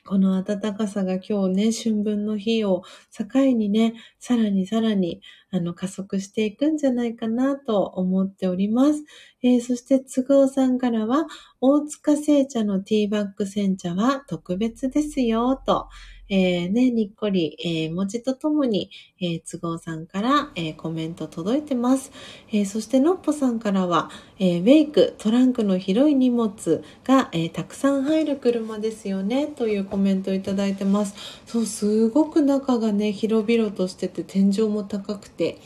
[0.06, 9.04] この暖かさが今日ね、春分の日を境にね、さらにさらに、あの、加速していくんじゃないかなと思っております。
[9.42, 11.26] えー、そして、都合さんからは、
[11.62, 15.90] 大塚製茶のティーバッグ煎茶は特別ですよ、と、
[16.30, 22.12] えー、ね、にっこり、えー、文字とともに、えー、都合さんから、えー、コメント届いてます。
[22.52, 31.16] えー、そして、のっぽさんからは、えー、ウェイク、トランクの広い荷物が、えー、たくさん入る車ですよね、というコメントをいただいてます。
[31.48, 35.58] そう、すごく中がね、広々としてて、天井も高くて、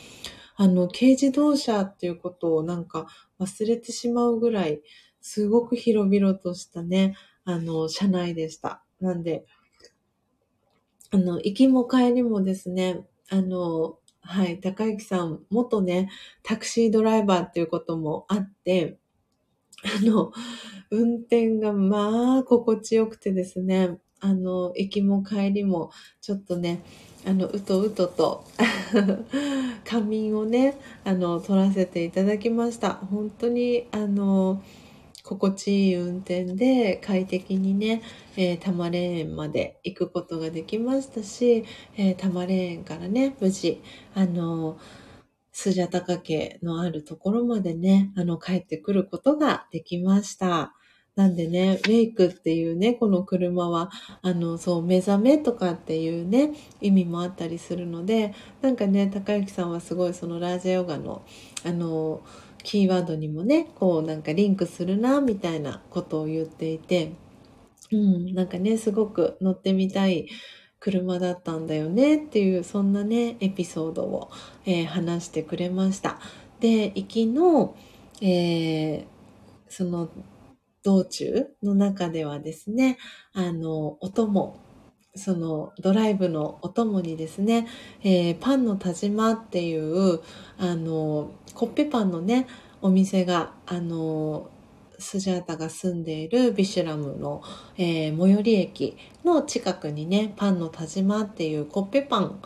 [0.56, 3.06] あの、軽自動車っていうことをなんか
[3.38, 4.80] 忘れてしまうぐらい、
[5.20, 8.84] すごく広々としたね、あの、車内でした。
[9.00, 9.44] なんで、
[11.14, 16.10] あの、行きも帰りもですね、あの、はい、高幸さん、元ね、
[16.42, 18.98] タクシードライバーっていうこともあって、
[19.84, 20.32] あの、
[20.90, 26.80] 運転がまあ、心地よくてですね、あの、行きも帰りも、ちょっとね、
[27.24, 28.44] あの、うとうとと
[29.84, 32.94] 仮眠をね、あの、取らせていただきました。
[32.94, 34.60] 本当に、あの、
[35.24, 38.02] 心地いい運転で快適にね、
[38.36, 41.64] えー、多摩レーンまで行くことができましたし、
[41.96, 43.82] えー、多摩レーンからね、無事、
[44.14, 44.78] あの、
[45.50, 50.74] スジャタカ家のあるところまでね、あの、帰ってくることができました。
[51.16, 56.50] なんでね、メイクっていうね、この車は、あの、そう、目覚めとかっていうね、
[56.82, 61.22] 意味もあったりするので、なんかね、高之さんはすごいそのラージャヨガの、
[61.64, 62.20] あの、
[62.64, 67.12] キーワードにもね、こうなんかリンクするな、みたいなことを言っていて、
[67.92, 70.28] うん、なんかね、すごく乗ってみたい
[70.80, 74.30] 車だったんだよねっていう、そんなね、エピソードを、
[74.66, 76.18] えー、話してくれました。
[76.60, 77.76] で、行きの、
[78.20, 79.04] えー、
[79.68, 80.08] その
[80.82, 82.98] 道中の中ではですね、
[83.32, 84.60] あの、お供、
[85.16, 87.66] そのドライブのお供にですね、
[88.02, 90.20] えー、パンの田島っていう、
[90.58, 92.46] あの、コッペパンのね、
[92.82, 94.50] お店が、あの、
[94.98, 97.42] スジャータが住んでいるビシュラムの、
[97.76, 102.40] えー、最寄り駅の近くにね、パンの田島っていうコッペパン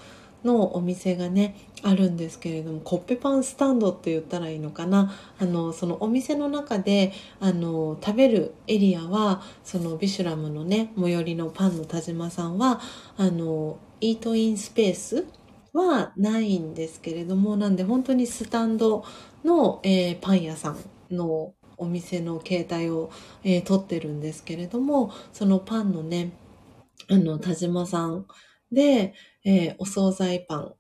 [0.45, 5.13] のお店がねあるんですけれどもコッペパンスタンドって言ったらいいのかな。
[5.39, 12.81] あのそのお店の中であの食べるエリアはそのビシュラムのね最寄りのパンの田島さんは
[13.17, 15.27] あのイートインスペース
[15.79, 19.05] はないんですけれどもなんで本当にスタンド
[19.45, 20.77] の、えー、パン屋さ
[21.11, 23.11] んのお店の携帯を、
[23.45, 26.33] えー、取ってるんですけれどもそのパンのね
[27.09, 28.27] あの田島さん
[28.71, 29.15] で
[29.45, 30.75] えー、お惣菜パン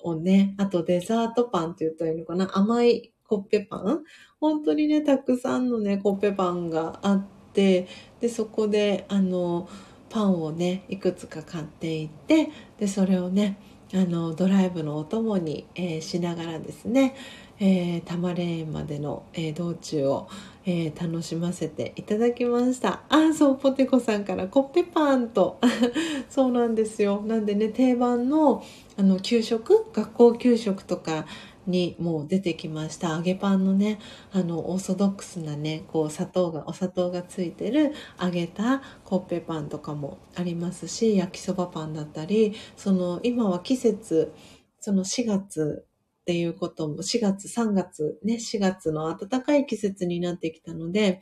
[0.00, 4.02] をね、あとデザートパンって言ったらいいのかな甘いコッペパン？
[4.40, 7.86] 本当にね、たくさんのね、コッペパンがあって、
[8.20, 9.68] で、そこで、あの、
[10.10, 13.58] パンをね、いくつか買っていって、で、それをね、
[13.94, 17.14] あの、ドライブのお供に、えー、しながらですね、
[17.60, 20.28] えー、多摩レーンまでの、えー、道中を、
[20.64, 23.02] えー、楽しませていただきました。
[23.08, 25.60] あそうポテコさんからコッペパンと。
[26.30, 27.22] そうなんですよ。
[27.24, 28.64] なんでね定番の
[28.96, 29.86] あの給食？
[29.92, 31.26] 学校給食とか
[31.66, 33.16] にもう出てきました。
[33.16, 33.98] 揚げパンのね
[34.32, 44.32] あのオーソドックスなねこう砂糖がお砂糖がついてる揚げたコッペパンとかもありますし焼きそばパンだったりその今は季節
[44.80, 45.86] その4月
[46.22, 51.20] っていうことも、4月、3月、ね、4月の暖かい季節になってきたので、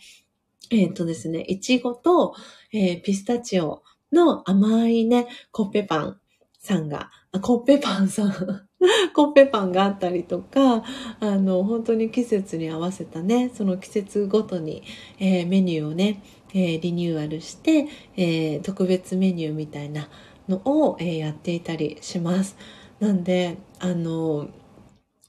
[0.71, 2.35] えっ、ー、とですね、いちごと、
[2.73, 3.83] えー、ピスタチオ
[4.13, 6.21] の甘いね、コッペパン
[6.59, 8.70] さんが、あコッペパンさん。
[9.15, 10.83] コッペパンがあったりとか、
[11.21, 14.83] あの、本当に季節に合わせたね、その季節ごとに、
[15.19, 16.23] えー、メニューをね、
[16.55, 20.09] えー、リニューアルして、えー、特別メニューみたいな
[20.49, 22.57] のを、えやっていたりします。
[23.01, 24.49] なんで、あの、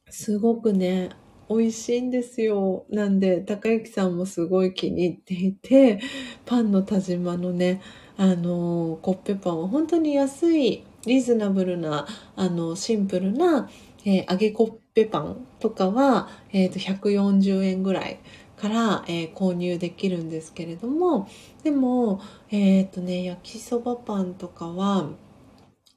[0.09, 1.09] すごくね、
[1.49, 2.85] 美味しいんですよ。
[2.89, 5.99] なんで、高之さんもすごい気に入っていて、
[6.45, 7.81] パンの田島のね、
[8.17, 13.69] あの、コッペパンは本当に安い、リーズナブルな、あの、シンプルな、
[14.05, 18.19] えー、揚げコッペパンとかは、えっ、ー、と、140円ぐらい
[18.57, 21.27] から、えー、購入できるんですけれども、
[21.63, 25.09] でも、えっ、とね、焼きそばパンとかは、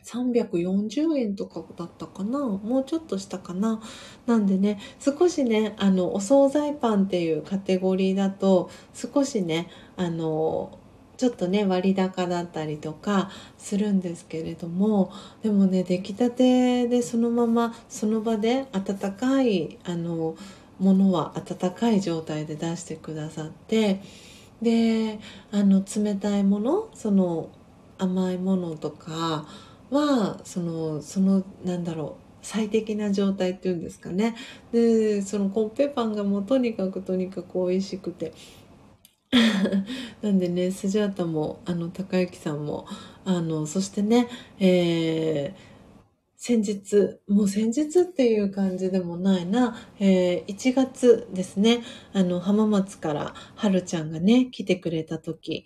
[0.05, 2.39] 340円とかだったかな？
[2.39, 3.81] もうちょっとしたかな？
[4.27, 10.79] なんでね少しねあのお惣菜パンっていうカテゴリーだと少しねあの
[11.25, 15.11] ちょっとね割高だったりとかするんですけれども
[15.43, 20.37] でもね出来たてでそのままその場で温かいあの
[20.79, 24.03] ものは温かい状態で出してくださって
[24.61, 25.19] で
[25.51, 27.49] あの冷たいものその
[27.97, 29.47] 甘いものとか
[29.91, 34.37] はそのそのなんだろう最適な状態っていうんですかね。
[34.73, 38.35] でそのコッペパンがもうとにかくとにかく美味しくて
[40.23, 42.87] なんでねスジャータもあの高之さんも
[43.25, 44.29] あのそしてね、
[44.59, 45.61] えー、
[46.37, 51.83] 先日もう先日っていう感じでもないな、えー、1月ですね
[52.13, 55.65] あの浜松からはるちゃんがね来てくれた時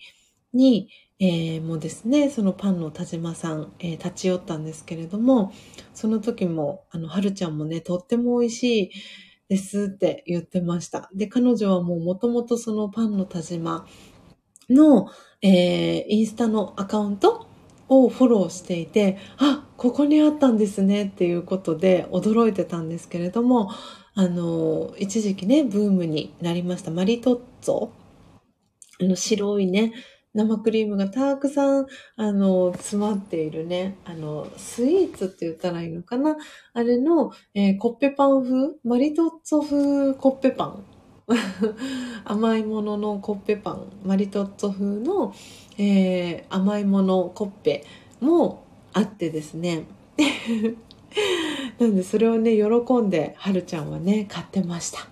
[0.52, 0.88] に
[1.20, 5.52] えー、もですね、そのパンの田島さん、えー、立ち寄ったんですけれども、
[5.92, 8.90] その時も、あの、はるちゃんもね、とっても美味しい
[9.48, 11.10] ですって言ってました。
[11.14, 13.86] で、彼女はもうもともとそのパンの田島
[14.68, 15.08] の、
[15.42, 17.46] えー、インスタのアカウント
[17.88, 23.70] をフォローしていて、あ、ここにあったんですねっていうことで驚いてたんですけれども、
[24.14, 26.90] あの、一時期ね、ブームになりました。
[26.90, 27.90] マリトッツォ
[29.00, 29.92] あの、白いね、
[30.34, 36.36] 生クリームがたくさん、あの、詰まっているね、あの、スイーツって言ったらいいのかな？
[36.74, 38.76] あれの、えー、コッペパン風？
[38.84, 40.14] マリトッツォ風？
[40.14, 40.84] コッペパン。
[42.24, 43.92] 甘いもののコッペパン。
[44.04, 45.34] マリトッツォ風の、
[45.78, 47.84] えー、甘いものコッペ
[48.20, 49.84] もあってですね。
[51.78, 52.64] なんでそれをね、喜
[53.00, 55.08] んで、はるちゃんはね、買ってました。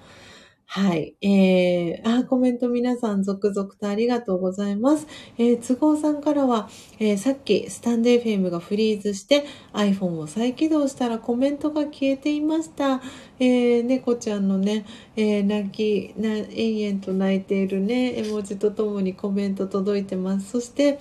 [0.68, 1.16] はい。
[1.22, 5.06] えー、あ、コメント皆さん続々とありがとうございます。
[5.38, 13.00] えー、都合さんからは、えー、さっきスタンド FM がフリーズして iPhone を再起動したらコメントが消えていました。
[13.38, 20.50] えー、猫ちゃんのね、えー、泣き、な、延々と泣いているね、絵文字とともにコメント届いてます。
[20.50, 20.98] そして、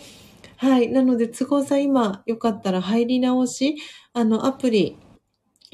[0.58, 0.90] はい。
[0.90, 3.76] なので、都合さん今、よかったら入り直し、
[4.14, 4.98] あの、アプリ、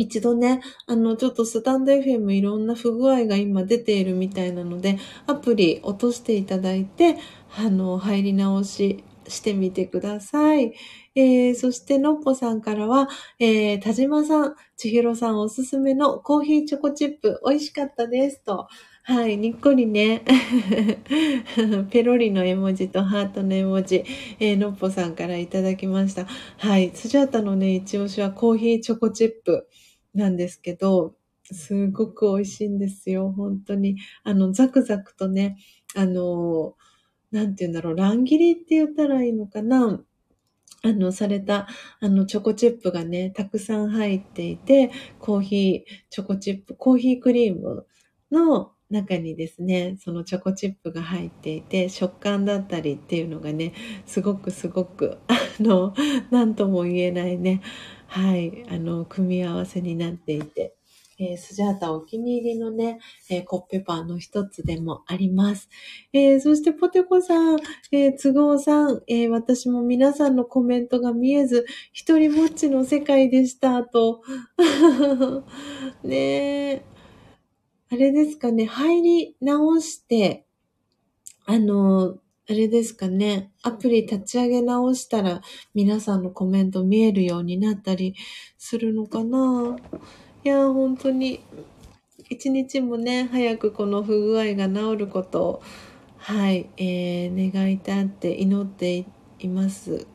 [0.02, 4.98] 一度ね、あの、ちょっとスタンド FM いろんな不具合が今出ているみたいなので、
[5.28, 7.18] アプリ落としていただいて、
[7.56, 10.74] あの、入り直ししてみてください。
[11.14, 18.44] えー、そして、のっぽさんからは、えー、田島さん、ちひろさんおすすめのコーヒーチョコチップ、美味しかったです。
[18.44, 18.68] と。
[19.04, 20.24] はい、にっこりね。
[21.90, 24.04] ペロリの絵文字とハートの絵文字、
[24.40, 26.28] えー、のっぽさんからいただきました。
[26.58, 29.68] はい、スジャータのね、一押しはコーヒーチョコチップ。
[30.14, 33.32] なんですけど、すごく美味しいんですよ。
[33.32, 33.98] 本当に。
[34.24, 35.58] あの、ザクザクとね、
[35.96, 36.76] あの、
[37.32, 40.04] なんて言うんだろう、乱切りって言ったらいいのかな。
[40.84, 41.68] あの、された、
[42.00, 47.86] あの、チョコチップがね、たくさん入っていて、コーヒー、チョコチップ、コーヒークリーム
[48.32, 53.74] の中にですね、そのチョコチップが入っていて、食感だったりっていうのがね、
[54.08, 55.94] すごくすごく、あの、
[56.32, 57.62] なんとも言えないね、
[58.14, 60.76] はい、あの、組み合わせになっていて、
[61.18, 63.00] えー、スジャータお気に入りのね、
[63.30, 65.70] えー、コッペパンの一つでもあります。
[66.12, 67.60] えー、そしてポテコさん、
[67.94, 74.22] えー、都合さん、え私も皆さんのコメントが見えず、一人ぼっちの世界でした、と。
[76.04, 76.86] ねえ。
[77.92, 80.46] あれですかね、入り直して、
[81.46, 82.18] あの、
[82.52, 85.42] あれですかね、アプリ立ち上げ直したら
[85.74, 88.14] 皆さんのコメント見えるようになったり
[88.58, 89.78] するのかな
[90.44, 91.40] いや、本当に
[92.30, 95.62] 一日もね、早くこの不具合が治ることを、
[96.18, 99.06] はい、えー、願いたって祈って
[99.40, 100.06] います。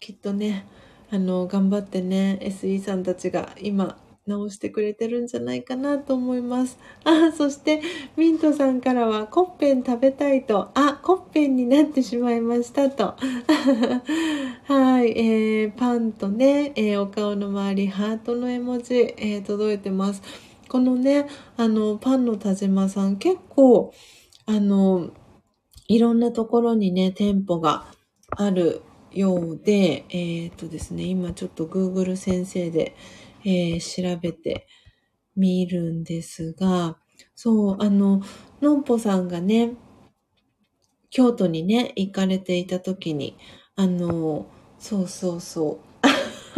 [0.00, 0.66] きっとね、
[1.12, 3.96] あの、頑張ってね、SE さんたちが今、
[4.26, 6.78] 直してくれてるんじゃないかなと思います。
[7.04, 7.80] あ、そして、
[8.16, 13.14] ミントさんからは、コッペン食べたいと、あ、コッペンになってしまいましたと。
[14.64, 20.22] はい、えー、パンとね、えー、お顔の周り、ハートの絵文字、えー、届いてます。
[20.68, 23.92] このね、あの、パンの田島さん、結構、
[24.46, 25.10] あの、
[25.88, 27.86] いろんなところにね、店舗が
[28.30, 32.96] あるようで、えっ、とですね、今ちょっと Google 先生で、
[33.46, 33.80] えー、
[34.14, 34.68] 調べて
[35.36, 36.98] みるんですが、
[37.34, 38.22] そう、あの、
[38.62, 39.76] のんぽさんがね、
[41.10, 43.36] 京都にね、行かれていた時に、
[43.76, 44.46] あの、
[44.78, 45.86] そうそうそう。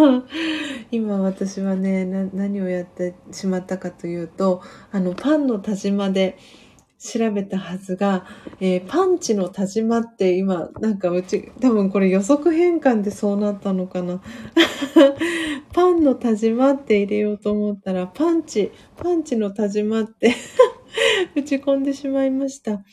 [0.91, 4.63] 今私はね何をやってしまったかというと、
[4.93, 6.37] あの、パンの田島で、
[6.99, 8.27] 調べたはずが、
[8.61, 14.21] えー、パンチの田島って今、なんかうち、多分これ予測変換でそうなったのかな。
[15.73, 20.35] パンの田島って入れようと思ったら、パンチ、パンチの田島って
[21.37, 22.85] 打ち込んでしまいました。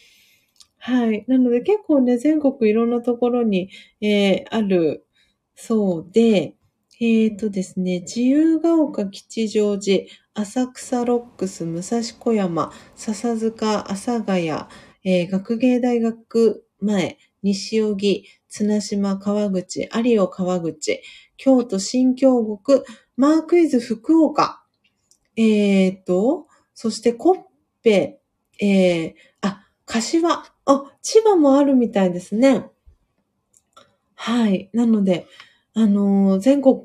[0.78, 1.26] はい。
[1.28, 5.08] なので結構ね、全国いろんなところに、えー、ある
[5.56, 6.56] そうで、
[7.02, 14.50] えっ、ー、とですね、自由が丘吉祥寺、浅草ロックス、武蔵小山、笹塚、阿佐ヶ谷、
[15.04, 21.02] えー、学芸大学前、西荻、綱島、川口、有尾川口、
[21.36, 22.86] 京都新京極、
[23.18, 24.64] マークイズ福岡、
[25.36, 27.38] えっ、ー、と、そしてコッ
[27.84, 28.22] ペ、
[28.62, 32.70] えー、あ、柏、あ、千葉もあるみたいですね。
[34.16, 34.70] はい。
[34.74, 35.28] なので、
[35.78, 36.78] あの、全国、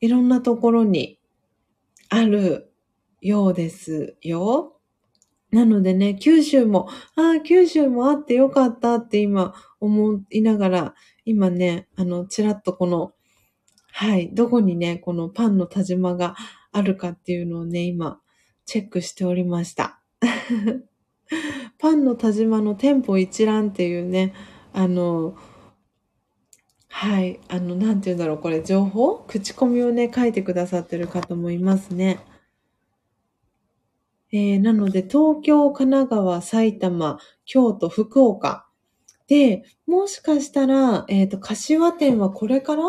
[0.00, 1.18] いろんなところに
[2.10, 2.70] ある
[3.22, 4.78] ようですよ。
[5.50, 13.14] なのでね、九州も、ああ、九州もあってよかったって今思いながら、今ね、あの、ちらっとこの、
[13.92, 16.36] はい、どこにね、このパンの田島が
[16.72, 18.20] あるかっていうのをね、今、
[18.66, 20.02] チェックしておりました。
[21.78, 24.34] パンの田島の店舗一覧っていうね、
[24.74, 25.38] あの、
[27.00, 27.38] はい。
[27.46, 29.20] あの、なんて言うんだろう、これ、情報？
[29.28, 32.18] 口コミをね、書いてくださってる方もいますね。
[34.32, 38.68] えー、なので、東京、神奈川、埼玉、京都、福岡。
[39.28, 42.82] で、もしかしたら、えっ、ー、と、柏店はこれから？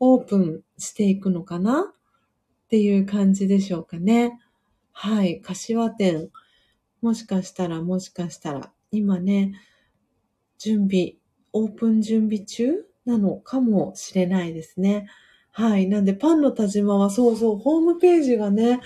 [0.00, 1.94] オープンしていくのかな？
[1.94, 4.38] っていう感じでしょうかね。
[4.92, 5.40] はい。
[5.40, 6.28] 柏店。
[7.00, 9.54] もしかしたら、もしかしたら、今ね、
[10.58, 11.14] 準備、
[11.54, 12.84] オープン準備中？
[13.04, 15.08] なのかもしれないですね。
[15.52, 15.88] はい。
[15.88, 18.80] なんで、パンの田島はそうそう、ホームページがね、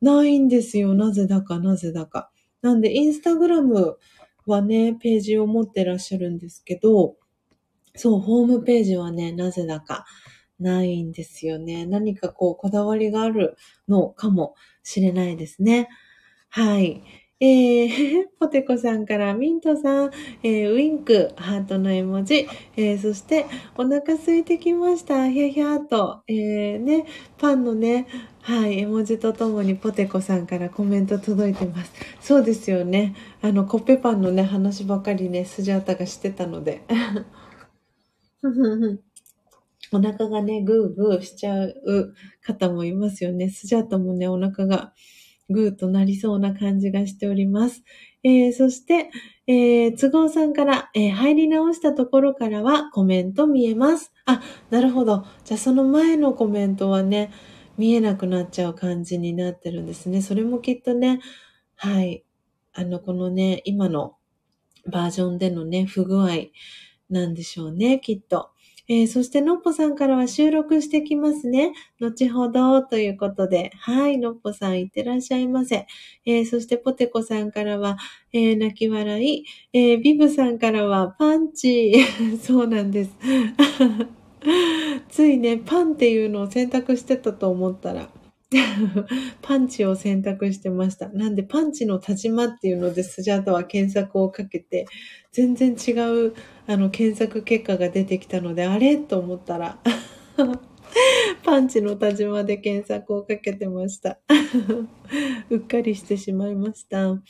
[0.00, 0.94] ないんですよ。
[0.94, 2.30] なぜだか、なぜだか。
[2.62, 3.98] なんで、インスタグラム
[4.46, 7.16] はね、ページを持ってらっしゃるんですけど、
[7.96, 10.06] そう、ホームページはね、なぜだか
[10.60, 11.86] ないんですよね。
[11.86, 13.56] 何かこう、こだわりがある
[13.88, 15.88] のかもしれないですね。
[16.50, 17.02] はい。
[17.38, 20.10] えー、 ポテコさんからミントさん、
[20.42, 23.44] えー、ウィンク、ハートの絵文字、えー、そして、
[23.76, 27.04] お腹空いてきました、ヒャヒャーと、えー、ね、
[27.36, 28.06] パンのね、
[28.40, 31.92] はい、絵文字とともにポテコさんからコメント届いてます。
[32.20, 33.14] そうですよね。
[33.42, 36.82] あの、コッペパンのね、話ばかりね、スジャータがしてたので。
[39.92, 43.50] お腹がね、グーグーしちゃう方もいますよね。
[43.50, 44.94] スジャータもね、お腹が
[45.48, 47.82] グーとなりそうな感じがしております。
[48.22, 49.10] えー、そして、
[49.46, 54.12] えー、都合さんから、えー、入り直したところからはコメント見えます。
[54.24, 55.24] あ、なるほど。
[55.44, 57.30] じゃあその前のコメントはね、
[57.78, 60.22] 見えなくなっちゃう感じになってるんですね。
[60.22, 61.20] それもきっとね、
[61.76, 62.24] はい。
[62.72, 64.16] あの、このね、今の
[64.90, 66.28] バージョンでのね、不具合
[67.10, 68.50] なんでしょうね、きっと。
[68.88, 71.72] えー、そして、のっぽさんからは収録してきますね。
[72.00, 73.72] 後ほど、ということで。
[73.80, 75.86] はい、のっぽさん、いってらっしゃいませ。
[76.24, 77.96] えー、そして、ポテコさんからは、
[78.32, 79.44] えー、泣き笑い。
[79.72, 81.94] え、ビブさんからは、パンチ。
[82.40, 83.10] そうなんです。
[85.08, 88.08] ついね、パンっていうのを選択してたと思ったら、
[89.42, 91.08] パンチを選択してました。
[91.08, 94.86] なんで、パンチの田島っていうので、スジャータは検索をかけて、
[95.32, 95.92] 全然違
[96.28, 96.34] う、
[96.66, 98.96] あの、検索結果が出てきたので、あれ？
[98.98, 99.78] と思ったら、
[101.44, 104.20] パンチの田島で検索をかけてました。
[105.50, 107.20] うっかりしてしまいました。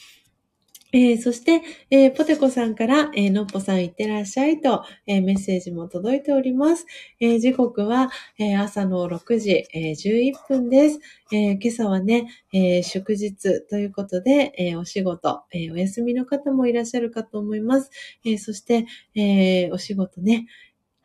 [0.92, 6.86] えー、そして、えー、ポテコさんから、えー、のっぽさんいってらっしゃいと、えメッセージも届いております。
[7.20, 11.00] え時刻は、え朝の6時、え11分です。
[11.32, 17.90] え今朝はね、え祝日ということで、えお仕事、えお休みの方もいらっしゃるかと思います。
[18.24, 20.46] えそして、えお仕事ね、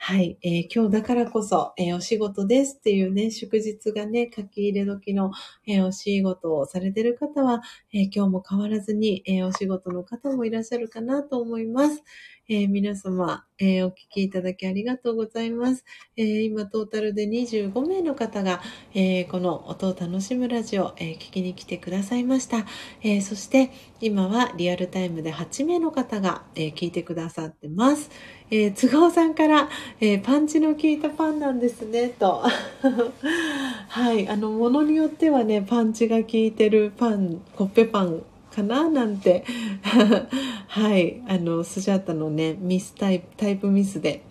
[0.04, 5.32] はい、えー、今日だからこそ、えー、お仕事ですっていうね、祝日がね、書き入れ時の、
[5.68, 7.62] えー、お仕事をされている方は、
[7.93, 12.04] え今日も変わらずに、えお仕事の方もいらっしゃるかなと思います。
[12.47, 15.85] え皆様、えお聞きいただきありがとうございます。
[16.17, 18.61] え今、トータルで25名の方が、
[18.93, 22.65] えこの音を楽しむラジオ、え聞きに来てくださいました。
[23.03, 23.71] えそして、
[24.01, 28.09] 今はリアルタイムで8名の方が、え聞いてくださってます。
[28.49, 29.69] えー、都合さんから、
[30.01, 32.43] えー、パンチの効いたパンなんですね、と。
[33.87, 39.43] はい、あの、ものによってはね、パンチが効いてるパン、コッペパンかななんて。
[40.68, 44.24] はい、あの、スジャータのね、ミスタイプ、タイプミスで。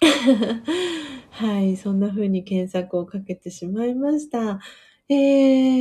[1.30, 4.60] はい、そんな風に検索をかけてしまいました。
[5.08, 5.14] え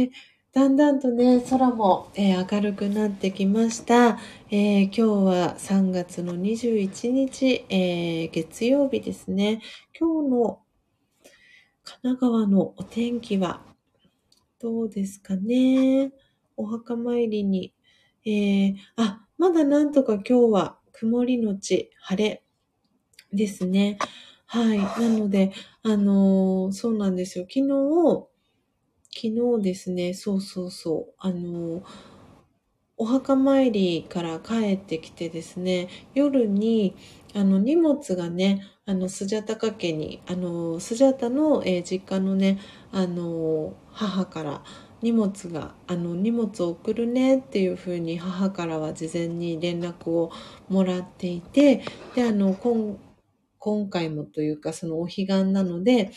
[0.03, 0.09] ー、
[0.53, 4.19] だんだんとね、空も、えー、明るくなってきました、
[4.51, 9.61] えー、今日は3月の21日、えー、月曜日ですね。
[9.99, 10.59] 今日の
[11.83, 13.61] 神奈川のお天気は
[14.59, 16.11] どうですかね。
[16.57, 17.73] お墓参りに。
[18.25, 22.43] えー、あ、まだなんとか今日は曇りのち晴れ
[23.33, 23.97] ですね。
[24.45, 24.79] はい。
[24.79, 25.51] なので、
[25.83, 27.45] あのー、そうなんですよ。
[27.49, 28.27] 昨日、
[29.13, 31.83] 昨日ですね、そうそうそう、あの、
[32.97, 36.95] お墓参りから帰ってきてですね、夜に、
[37.33, 42.59] あの、荷物がね、あの、スジャタカ家に、あの、スジャタの、えー、実家のね、
[42.91, 44.63] あの、母から
[45.05, 50.31] 荷物が、あの、荷物を送るねっていうふうに母からは事前に連絡を
[50.67, 51.83] もらっていて、
[52.15, 52.97] で、あの、今、
[53.59, 56.11] 今回もというか、そのお彼岸なので、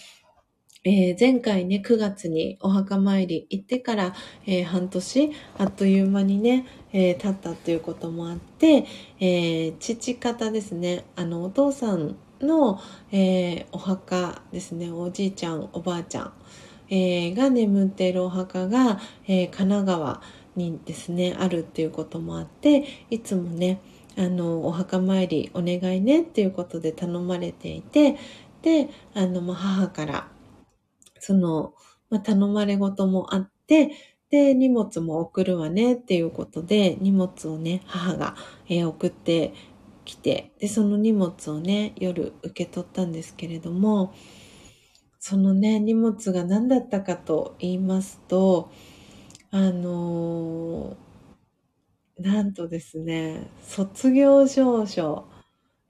[0.85, 4.15] えー、前回ね、9月にお墓参り行ってから、
[4.47, 8.87] えー、半年、あっという間にね、えー、経ったっていうこともあって、
[9.21, 12.81] え父方ですね、あの、お父さんの、
[13.13, 16.33] えお墓ですね、おじいちゃん、おばあちゃん、
[16.91, 20.23] えが眠っているお墓が、え神奈川
[20.57, 23.81] にですね、あるっていうこともあって、いつもね、
[24.17, 28.17] あの、お墓参りお願いねっていうことで頼まれていて、
[28.63, 30.29] で、あの、ま母から、
[31.21, 31.75] その、
[32.11, 33.93] まあ、頼まれ事もあって、
[34.31, 38.35] で、荷物も送るわねっていうことで、荷物をね、母が、
[38.69, 39.55] えー、送って
[40.05, 44.13] きて、で、その荷物をね、夜受け取ったんですけれども、
[45.21, 48.71] そのね、荷物が何だったかと言いますと、
[49.51, 55.29] あのー、なんとですね、卒業証書、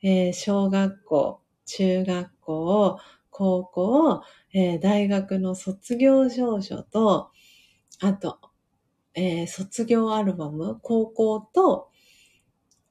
[0.03, 2.99] えー、小学校、中学校、
[3.31, 4.23] 高校、
[4.55, 7.31] えー、大学の卒業証書と、
[8.01, 8.39] あと、
[9.15, 11.91] えー卒業アルバム、高校と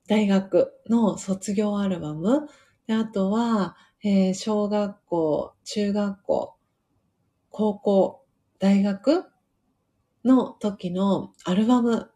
[0.08, 2.48] 大学の卒業アルバム、
[2.88, 3.76] であとは、
[4.10, 6.56] えー小学校、中学校、
[7.50, 8.26] 高校、
[8.58, 9.26] 大学
[10.24, 12.10] の時のアルバム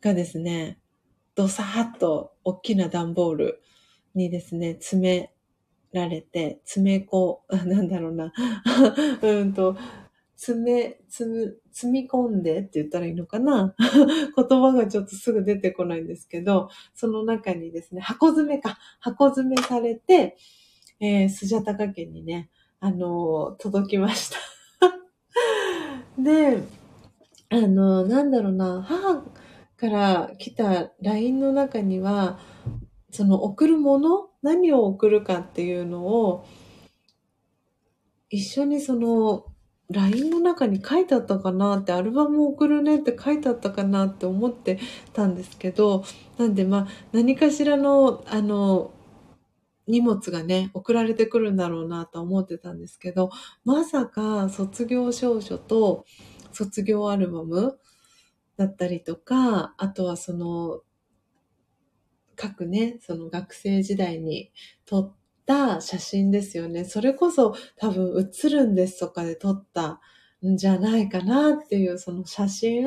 [0.00, 0.78] がですね、
[1.34, 3.62] ドサーッと大きな段ボール
[4.14, 5.32] にですね、詰め
[5.92, 8.32] られて、詰めこ、 なんだろうな、
[9.22, 9.76] うんと、
[10.36, 13.74] 詰め、積む、積み込んでって言ったらいいのかな。
[14.36, 20.36] 言葉がちょっとすぐ出てこないんですけど、その中にですね、箱詰めか、箱詰めされて、
[21.02, 22.48] えー、スジャタカ家にね、
[22.78, 24.38] あのー届きました。
[26.16, 26.62] で、
[27.48, 29.24] あのーなんだろうな、母
[29.76, 32.38] から来た LINE の中には、
[33.10, 36.44] その送るもの何を送るかっていうのを、
[38.30, 39.46] 一緒にその
[39.90, 44.78] LINE の中に書いてあったかなって、アルバムを送るねって書いてあったかなって思って
[45.12, 46.04] たんですけど、
[46.38, 48.92] なんでまあ何かしらの、あの、
[49.86, 53.30] 荷物がね、送られてくるんだろうなと思ってたんですけど、
[53.64, 56.04] まさか卒業証書と
[56.52, 57.78] 卒業アルバム
[58.56, 60.80] だったりとか、あとはその、
[62.36, 64.52] 各ね、その学生時代に
[64.86, 65.14] 撮っ
[65.46, 66.84] た写真ですよね。
[66.84, 70.00] それこそ多分写るんですとかで撮った
[70.46, 72.86] んじゃないかなっていうその写真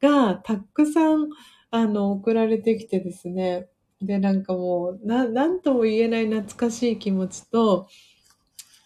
[0.00, 1.28] がたくさん
[1.70, 3.68] あの送られてきてですね。
[4.00, 7.88] で、なんかもう、な、なんとも言えない懐かしい気持ちと、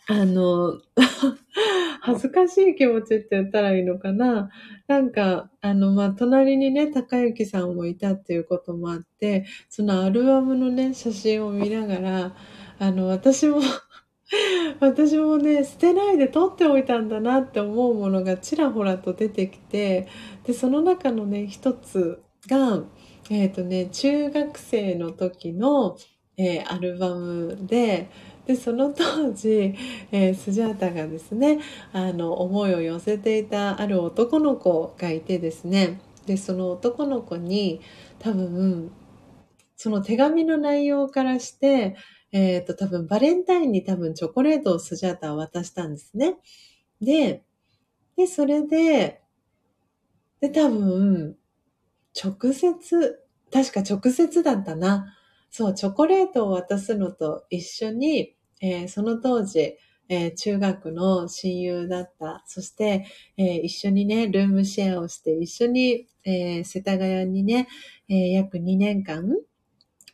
[0.07, 0.81] あの、
[2.03, 4.51] 恥ずかしい気持ちって言ったらいいのかな。
[4.89, 12.37] なんか、あの、まあ、隣にね、高幸さんもいたっていうこともあって、そのアルバムのね、写真を見ながら、
[12.79, 13.61] あの、私も、
[14.81, 20.09] 私もね、捨てないで撮っておいたんだなって思うものがちらほらと出てきて、
[20.45, 22.83] で、その中のね、一つが、
[23.31, 25.97] えっ、とね、中学生の時の、
[26.37, 28.11] えーアルバムで、
[28.47, 29.75] で、その当時、
[30.11, 31.61] えースジャータがですね、
[31.93, 37.81] あの、思いを寄せていたある男の子がいてですね、で、その男の子に、
[38.19, 38.91] 多分、
[39.77, 41.97] その手紙の内容からして、
[42.33, 46.37] えっ、と、多分バレンタインに多分チョコレートをスジャータは渡したんですね。
[47.03, 47.45] で、
[48.17, 49.23] で、それで、
[50.41, 51.37] で、多分、
[52.15, 53.21] 直接、
[53.53, 55.17] 確か直接だったな。
[55.51, 59.77] そう、チョコレートを渡すのと一緒に、えーその当時、
[60.09, 62.43] えー中学の親友だった。
[62.47, 63.07] そして、
[63.37, 67.69] えー一緒にね、ルームシェアをして、一緒に、えー世田谷にね、
[68.09, 69.25] え約2年間、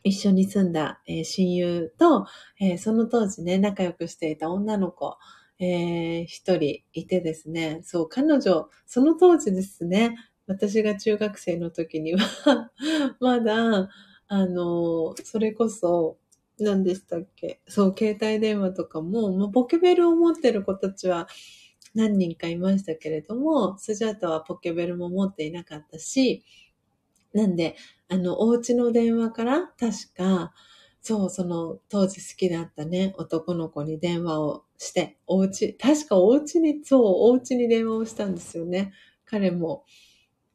[0.03, 2.25] 一緒に住んだ、え親友と、
[2.59, 5.17] えその当時ね、仲良くしていた女の子、
[5.59, 10.15] えー一人いてですね、そう、彼女、その当時ですね、
[10.47, 12.71] 私が中学生の時には、
[13.19, 13.89] まだ、
[14.27, 16.17] あの、それこそ、
[16.59, 17.59] 何でしたっけ？
[17.67, 21.27] そう、携帯電話とかも、まあ、ポケベルを持ってる子たちは
[21.93, 26.43] 何人かいましたけれども、スジャータはポケベルも持っていなかったし、
[27.33, 27.75] なんで、
[28.09, 30.53] あの、お家の電話から、確か、
[31.01, 38.93] そう、その、当時好きだったね、男の子に電話をして、お家、確かお家に、そう、お家に電話をしたんですよね。
[39.25, 39.85] 彼も、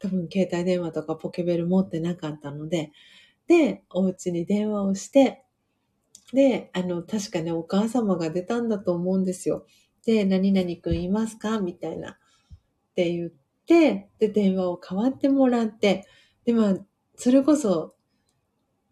[0.02, 2.90] 多分携帯電話とかポケベル持ってなかったので、
[3.46, 5.44] で、お家に電話をして、
[6.32, 9.66] で、あの、確かね、お母様が出たんだと思うんですよ。
[10.04, 11.60] で、何々くんいますか？
[11.60, 12.12] みたいな。
[12.12, 12.16] っ
[12.96, 13.30] て言っ
[13.66, 16.06] て、で、電話を代わってもらって、
[16.44, 16.76] で、まあ、
[17.16, 17.94] それこそ、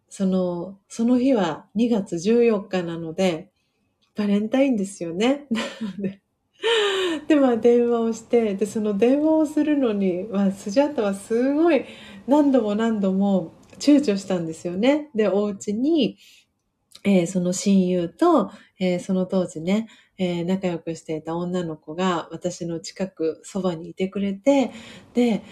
[0.09, 3.51] その、その日は2月14日なので、
[4.15, 5.47] バレンタインですよね。
[5.49, 5.61] な
[5.97, 6.21] ので、
[7.27, 11.85] で、まあ電話をして、で、その電話をするのに、まあ、スジャータはすごい
[12.27, 15.09] 何度も何度も躊躇したんですよね。
[15.15, 16.17] で、お家に、
[17.03, 24.71] えーその親友と、えーその当時ね、えー仲良くしていた女の子が私の近く、そばにいてくれて、
[25.13, 25.43] で、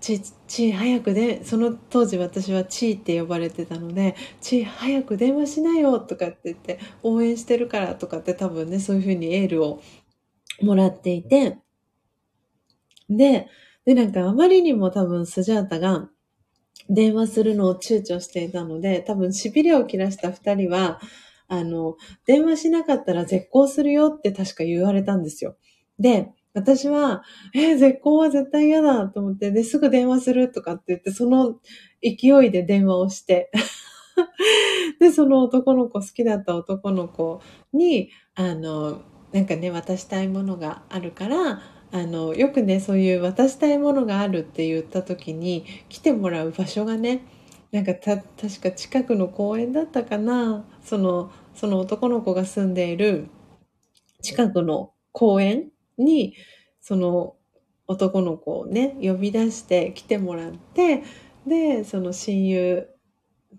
[0.00, 9.80] ち、ち、早くで、その当時私はちーって呼ばれてたので、ち、早く電話しなよとかって言って、応援してるからとかって多分ね、そういうふうにエールを
[10.62, 11.58] もらっていて、
[13.08, 13.48] で、
[13.84, 16.10] で、なんかあまりにも多分スジャータが
[16.88, 21.00] 電話するのを躊躇していたので、多分痺れを切らした二人は、
[21.48, 21.96] あの、
[22.26, 25.56] 電話しなかったら絶交するよって確か言われたんですよ。
[25.98, 27.22] で、私は、
[27.54, 31.60] え絶交は絶対嫌だと思って、で、すぐ電話するとかって言って、その
[32.02, 33.50] 勢いで電話をして、
[35.00, 37.40] で、その男の子、好きだった男の子
[37.72, 39.02] に、あの、
[39.32, 41.60] なんかね、渡したいものがあるから、
[41.90, 47.22] あのよくねそういう渡したいものがあるって言った時に来てもらう場所がね
[47.72, 48.22] なんか確
[48.60, 50.64] か近くの公園だったかな。
[50.82, 53.28] そのその男の子が住んでいる
[54.22, 56.34] 近くの公園に
[56.80, 57.34] その
[57.86, 61.02] 男の子をね呼び出して来てもらって
[61.46, 62.88] でその親友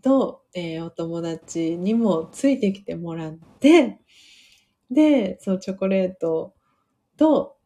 [0.02, 4.00] と、えー、お友達にもついてきてもらって
[4.92, 6.54] でそうチョコレート
[7.18, 7.58] と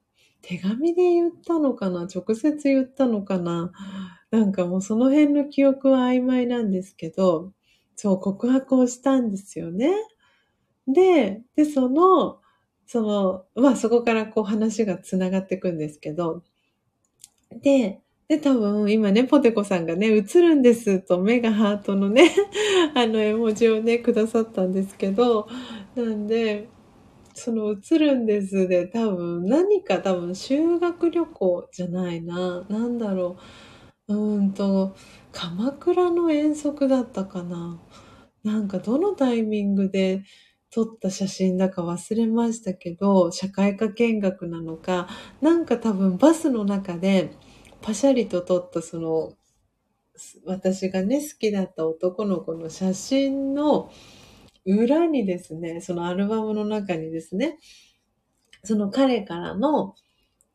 [0.41, 2.01] 手紙で言ったのかな？
[2.13, 3.71] 直接言ったのかな？
[4.32, 7.53] なんかもうその辺の記憶は曖昧なんですけど、
[7.95, 9.91] そう告白をしたんですよね。
[10.88, 12.39] で、で、その、
[12.88, 16.43] その、まあそこからこう話がつながっていくんですけど、
[17.61, 22.32] で、で、多分今ね、ポテコさんがね、映るんですと目がハートのね、
[22.95, 25.47] あの絵文字をね、くださったんですけど、
[25.95, 26.72] なんで、
[27.34, 32.65] その映るんですで多分何か多分修学旅行じゃないな。
[32.69, 33.38] なんだろ
[34.07, 34.15] う。
[34.15, 34.95] うんと、
[35.31, 37.81] 鎌倉の遠足だったかな。
[38.43, 40.23] なんかどのタイミングで
[40.69, 45.07] 撮った写真だか忘れましたけど、社会科見学なのか、
[45.41, 47.31] なんか多分バスの中で
[47.81, 49.34] パシャリと撮ったその、
[50.45, 53.91] 私がね、好きだった男の子の写真の
[54.66, 57.57] 裏にですね、そのアルバムの中にですね、
[58.64, 59.95] その彼からの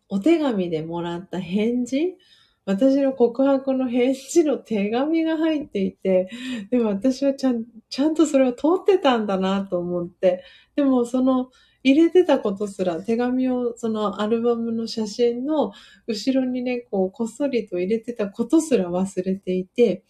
[0.08, 2.16] お手紙でもらった返事、
[2.64, 6.28] 私の告白の返事の手紙が入っていて、
[6.70, 10.44] でも私はちゃんちゃんとそれを通ってたんだなと思って、
[10.76, 11.50] でもその
[11.82, 15.72] 入れてたことすら、手紙をそのアルバムの写真の
[16.06, 20.04] 後ろにね、こうこっそりと入れてたことすら忘れていて、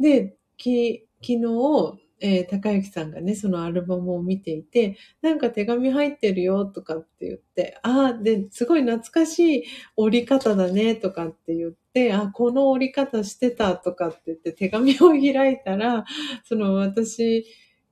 [0.00, 9.64] で、き昨日、えー、高之さんがね、そのアルバムを見ていて、なんか手紙入ってるよとかって言って、ああ、で、すごい懐かしい
[9.96, 16.04] 折り方だねとかって言って、あ、この折り方してたとかって言って手紙を開いたら、
[16.44, 17.44] その私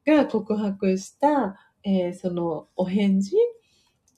[0.06, 3.36] が告白した、えー、そのお返事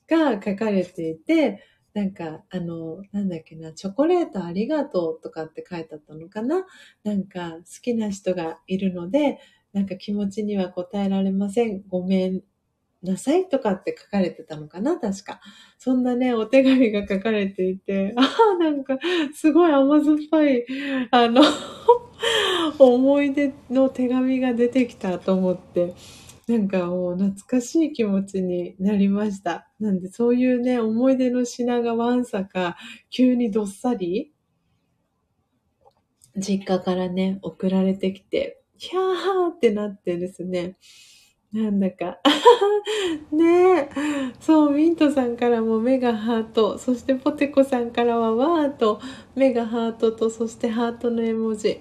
[0.08, 6.66] が書かれていて、なんか、あの、なんだっけな、チョコレートありがとうとかって書いてあったのかな？
[7.04, 9.38] なんか、好きな人がいるので、
[9.72, 11.82] なんか気持ちには答えられません。
[11.88, 12.42] ごめん
[13.02, 14.98] なさいとかって書かれてたのかな？
[14.98, 15.40] 確か。
[15.78, 18.98] そんなね、お手紙が書かれていて、 ああ、なんか、
[19.34, 20.64] すごい甘酸っぱい、
[21.10, 21.42] あの
[22.78, 25.94] 思い出の手紙が出てきたと思って、
[26.48, 29.68] なんかもう懐かしい気持ちになりました。
[29.80, 32.76] なんでそういうね、思い出の品がわんさか
[33.10, 34.32] 急にどっさり？
[36.36, 40.76] 実家からね、送られてきて、ヒャーってなってですね、
[41.52, 42.18] なんだか
[43.32, 43.44] ね
[43.80, 43.90] え。
[44.40, 49.00] そう、ミントさんからも目がハート、そしてポテコさんからはワーと、
[49.34, 51.80] 目がハートと、そしてハートの絵文字。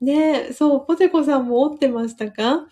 [0.00, 2.66] ねえ、そう、ポテコさんも折ってましたか？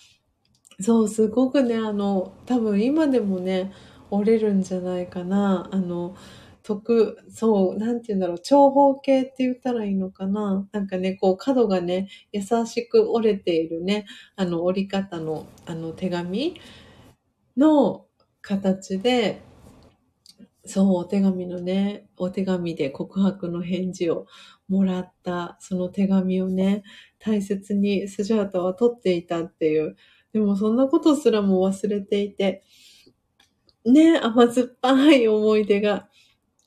[0.81, 3.73] そう、すごくね、あの、多分今でもね、
[4.11, 5.69] 折れるんじゃないかな。
[5.73, 6.15] あの、
[6.65, 10.67] 特、そう、なんて言うんだろう、長方形って言ったらいいのかな。
[10.73, 16.59] なんかね、こう角がね、優しく折れているね、あの折り方の、あの手紙
[17.57, 18.07] の
[18.41, 19.43] 形で、
[20.67, 24.27] そう、お手紙のね、お手紙で告白の返事を
[24.69, 26.83] もらった、その手紙をね、
[27.19, 29.97] 大切にスジャータは取っていたっていう。
[30.33, 32.65] でもそんなことすらも忘れていて、
[33.85, 36.09] ね、甘酸っぱい思い出が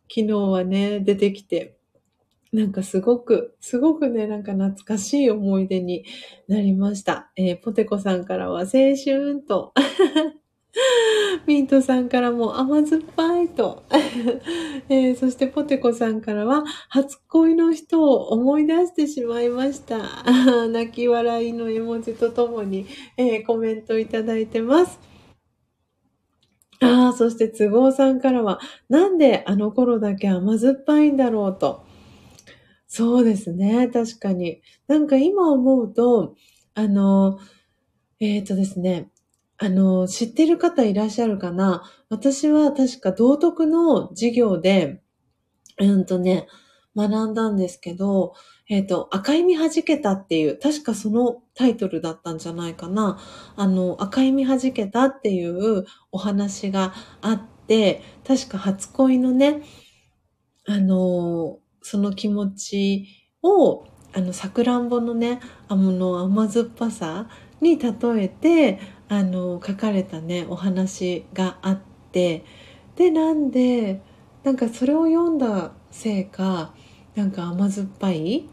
[0.09, 1.77] 昨日はね、出てきて、
[2.53, 6.05] なんかすごく、すごくね、なんか懐かしい思い出に
[6.47, 7.31] なりました。
[7.35, 9.73] えー、ポテコさんからは青春と、
[11.45, 13.83] ミントさんからも甘酸っぱいと、
[14.89, 19.99] えー、そしてポテコさんからは初恋の人を思い出してしまいました。
[20.69, 22.85] 泣き笑いの絵文字とともに、
[23.17, 24.99] えー、コメントいただいてます。
[26.79, 28.59] ああ、そして都合さんからは、
[28.89, 31.85] なんであの頃だけ甘酸っぱいんだろうと。
[32.87, 34.61] そうですね、確かに。
[34.87, 36.35] なんか今思うと、
[36.73, 37.39] あの、
[38.19, 39.09] えっ、ー、とですね、
[39.57, 45.01] あの、知ってる方いらっしゃるかな私は確か道徳の授業で、
[45.79, 46.47] うんとね、
[46.95, 48.33] 学んだんですけど、
[48.69, 53.17] えっ、ー、と、赤い実弾けたっていう、確かそのタイトルだったんじゃないかな。
[53.55, 59.61] あの、赤い実弾けたっていうお話があって、確か初恋のね、
[60.67, 63.07] あの、その気持ち
[63.41, 65.39] を、あの、さくらんぼのね、
[65.69, 67.29] あの、甘酸っぱさ
[67.61, 71.79] に例えて、あの、書かれたね、お話があっ
[72.11, 72.43] て、
[72.97, 74.01] で、なんで、
[74.43, 76.73] なんかそれを読んだせいか
[77.17, 78.47] なんか甘酸っぱい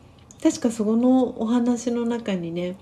[0.44, 2.76] 確かそこのお話の中にね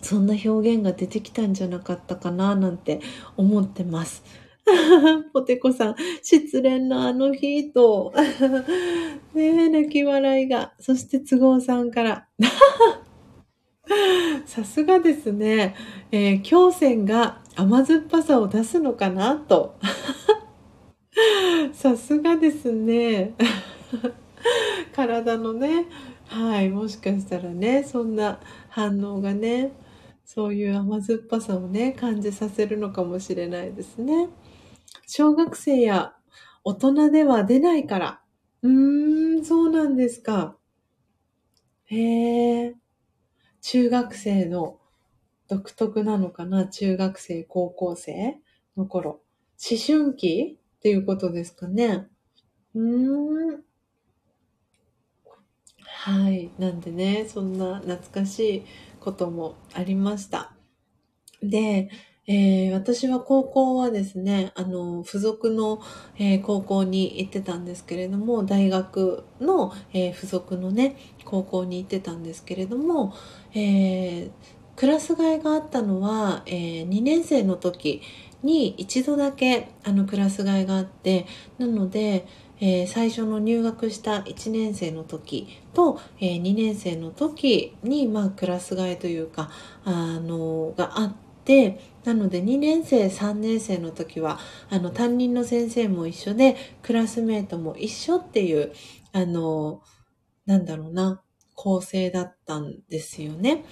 [0.00, 3.00] そんな表現が出てきたんじゃなかったかななんて
[3.36, 4.24] 思ってます。
[5.32, 8.12] ポテコさん、失恋のあの日と、
[9.32, 10.72] ねえ、泣き笑いが。
[10.80, 12.26] そして都合さんから。
[14.44, 15.76] さすがですね。
[16.10, 19.76] えー、京線が甘酸っぱさを出すのかなと。
[21.72, 23.34] さすがですね。
[24.92, 25.86] 体のね、
[26.32, 29.72] はい、もしかしたらね、そんな反応がね、
[30.24, 34.30] そういう甘酸っぱさをね、感じさせるのかもしれないですね。
[35.06, 36.14] 小学生や
[36.64, 38.22] 大人では出ないから。
[38.62, 40.56] うーん、そうなんですか。
[41.84, 42.74] へえ。
[43.62, 44.80] 中学生の
[45.48, 48.38] 独特なのかな中学生、高校生
[48.76, 49.22] の頃。
[49.70, 52.08] 思春期っていうことですかね。
[52.74, 53.64] うーん。
[56.04, 56.50] はい。
[56.58, 58.62] なんでね、そんな懐かしい
[58.98, 60.50] こともありました。
[61.40, 61.90] で、
[62.26, 65.80] えー、私は高校はですね、あの、付属の、
[66.18, 73.14] えー、高校に行ってたんですけれども、大学の、えー、付属のね、高校に行ってたんですけれども、
[73.54, 74.28] え
[74.74, 78.02] クラス替えがあったのは、え2年生の時
[78.42, 81.26] に一度だけあのクラス替えがあって、
[81.58, 82.26] なので、
[82.64, 89.50] えー、最初の入学した1年生の時と、えー、2年生の時に、まあ、クラス替えというか、
[89.84, 94.38] あの、があって、なので2年生、3年生の時は、
[94.70, 98.72] あの、担任の先生も一緒で、クラスメートも一緒っていう、
[99.10, 99.82] あの、
[100.46, 101.20] なんだろうな、
[101.56, 103.64] 構成だったんですよね。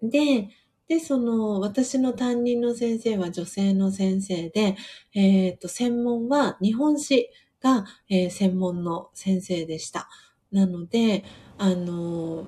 [0.00, 0.48] で、
[0.86, 4.76] で、その、私の担任の先生は女性の先生で、
[5.12, 7.28] えっ、ー、と、専門は日本史
[7.66, 10.08] が、えー、専門の先生でした。
[10.52, 11.24] なので、
[11.58, 12.46] あの、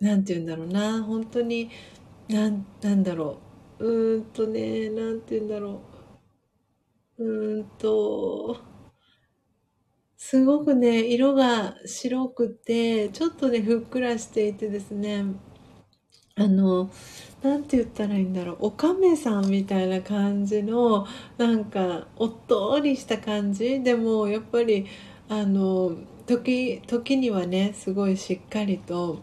[0.00, 1.70] なんて言うんだろうな、本当に、
[2.28, 3.38] なん、なんだろ
[3.80, 3.86] う。
[3.86, 5.80] うーんとね、なんて言うんだろ
[7.18, 7.24] う。
[7.24, 8.56] うーんと、
[10.16, 15.24] すごくね、色が白くて、ちょっとね、ふっくらしていてですね、
[16.36, 16.90] あの、
[17.42, 21.06] なんて言ったらいいんだろう、おかめさんみたいな感じの、
[21.38, 23.80] なんか、おっとりした感じ？
[23.82, 24.86] でも、やっぱり、
[25.28, 29.20] あの、時、時にはね、すごいしっかりと、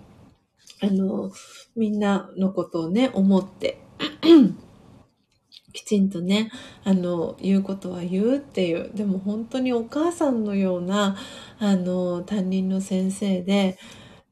[0.82, 1.32] あの、
[1.76, 3.80] みんなのことをね、思って、
[5.74, 6.51] きちんとね、
[6.84, 11.18] あの、言うことは言うっていう、でも本当にお母さんのような、
[11.59, 13.78] あの、担任の先生で、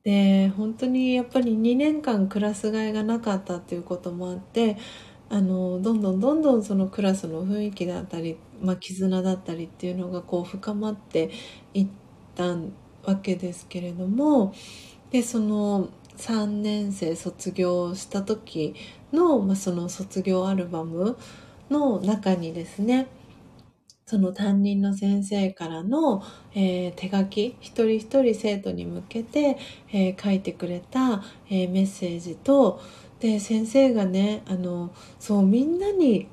[0.03, 4.77] で、本当にやっぱり2年間クラス替えがなかったっていうこともあって、
[5.29, 11.29] あの、どんどんどんどんそのクラスの雰囲気だったり、まあ、絆だったりっていうのがこう深まって
[11.73, 11.87] いっ
[12.35, 12.55] た
[13.03, 14.53] わけですけれども、
[15.11, 18.75] で、その3年生卒業した時
[19.13, 21.17] の、まあ、その卒業アルバム
[21.69, 23.07] の中にですね
[24.09, 26.23] その担任の先生からの、
[26.55, 29.59] えー、手書き一人一人生徒に向けて、
[29.93, 32.81] えー、書いてくれた、えー、メッセージと
[33.19, 36.27] で先生がねあのそうみんなに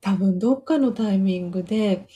[0.00, 2.08] 多分どっかのタイミングで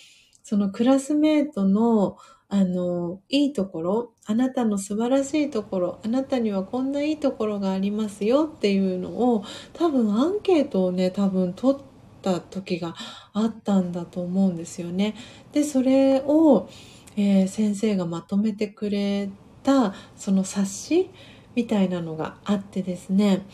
[0.42, 2.16] そのクラスメートの
[2.50, 9.44] あの、いいところ、あなたの素晴らしいところ、あなたにはこんないいところがありますよっていうのを、
[9.74, 11.80] 多分アンケートをね、多分取っ
[12.20, 12.94] た時が
[13.32, 15.14] あったんだと思うんですよね。
[15.52, 16.68] で、それを、
[17.16, 19.30] えー、先生がまとめてくれ
[19.62, 21.10] た、その冊子
[21.54, 23.46] みたいなのがあってですね、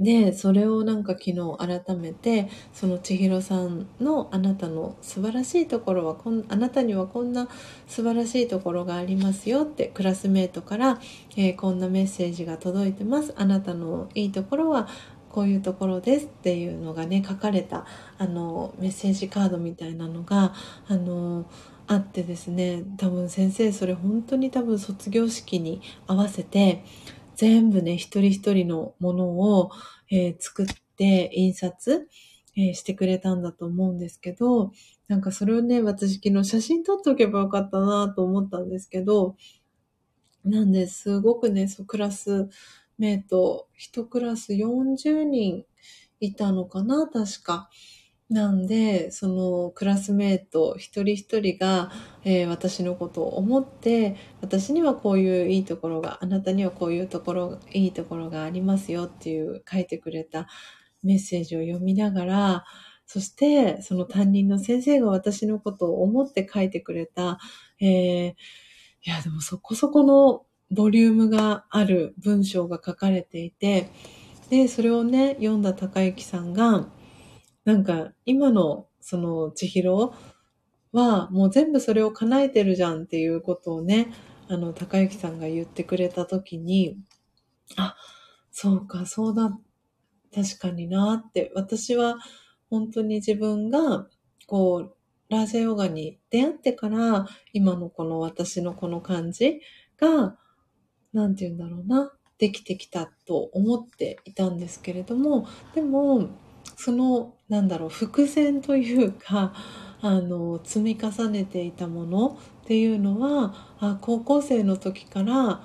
[0.00, 7.48] で、それをなんか昨日改めて、その千尋さんのあなたの素晴らしいところはこん、あなたにはこんな
[7.86, 10.98] 素晴らしいところがありますよって、クラスメートから、
[11.36, 13.34] えー、こんなメッセージが届いてます。
[13.36, 14.88] あなたのいいところは
[15.30, 17.86] こういうところですっていうのがね、書かれた、
[18.18, 20.54] あの、メッセージカードみたいなのが、
[20.88, 21.46] あの、
[21.86, 26.84] あってですね、多分先生それ本当に多分卒業式に合わせて、
[27.36, 29.70] 全部ね、一人一人のものを、
[30.10, 30.66] えー、作っ
[30.96, 32.08] て印刷、
[32.56, 34.72] えー、してくれたんだと思うんですけど、
[35.08, 39.36] なんかそれをね、私昨日写真撮っておけばよかったなと思ったんですけど、
[40.44, 42.48] なんで、すごくね、そう、クラス
[43.00, 45.64] メイト、一クラス40人
[46.20, 47.70] いたのかな、確か。
[48.28, 51.90] なんで、そのクラスメート一人一人が、
[52.24, 60.46] えー、私のことを思って、私にはこういういいところが、あなたにはこういうところ、いいところがありますよっていう書いてくれた
[61.02, 62.64] メッセージを読みながら、
[63.06, 67.38] そしてその担任の先生が私のことを思って書いてくれた、
[67.80, 68.34] えー、い
[69.10, 73.90] やでもそこそこのボリュームがある文章が書かれていて、
[74.50, 76.88] で、それをね、読んだ高之さんが、
[77.64, 80.12] なんか今のその千尋
[80.92, 84.12] はもう全部それを叶えてるじゃんっていうことをね、
[84.48, 86.98] あの、高之さんが言ってくれたときに、
[87.76, 87.96] あ、
[88.50, 89.56] そうか、そうだ、
[90.34, 92.16] 確かになって、私は
[92.68, 94.08] 本当に自分が、
[94.46, 94.96] こう、
[95.28, 99.60] ラージャヨガに出会ってから、今のこの私のこの感じ
[99.96, 100.36] が、
[101.12, 106.28] なんて言うんだろうな、できてきたと思っていたんですけれども、でも、
[106.76, 109.52] その、なんだろう、伏線というか、
[110.02, 115.62] あの積み重ねていたものっていうのはあ高校生の時から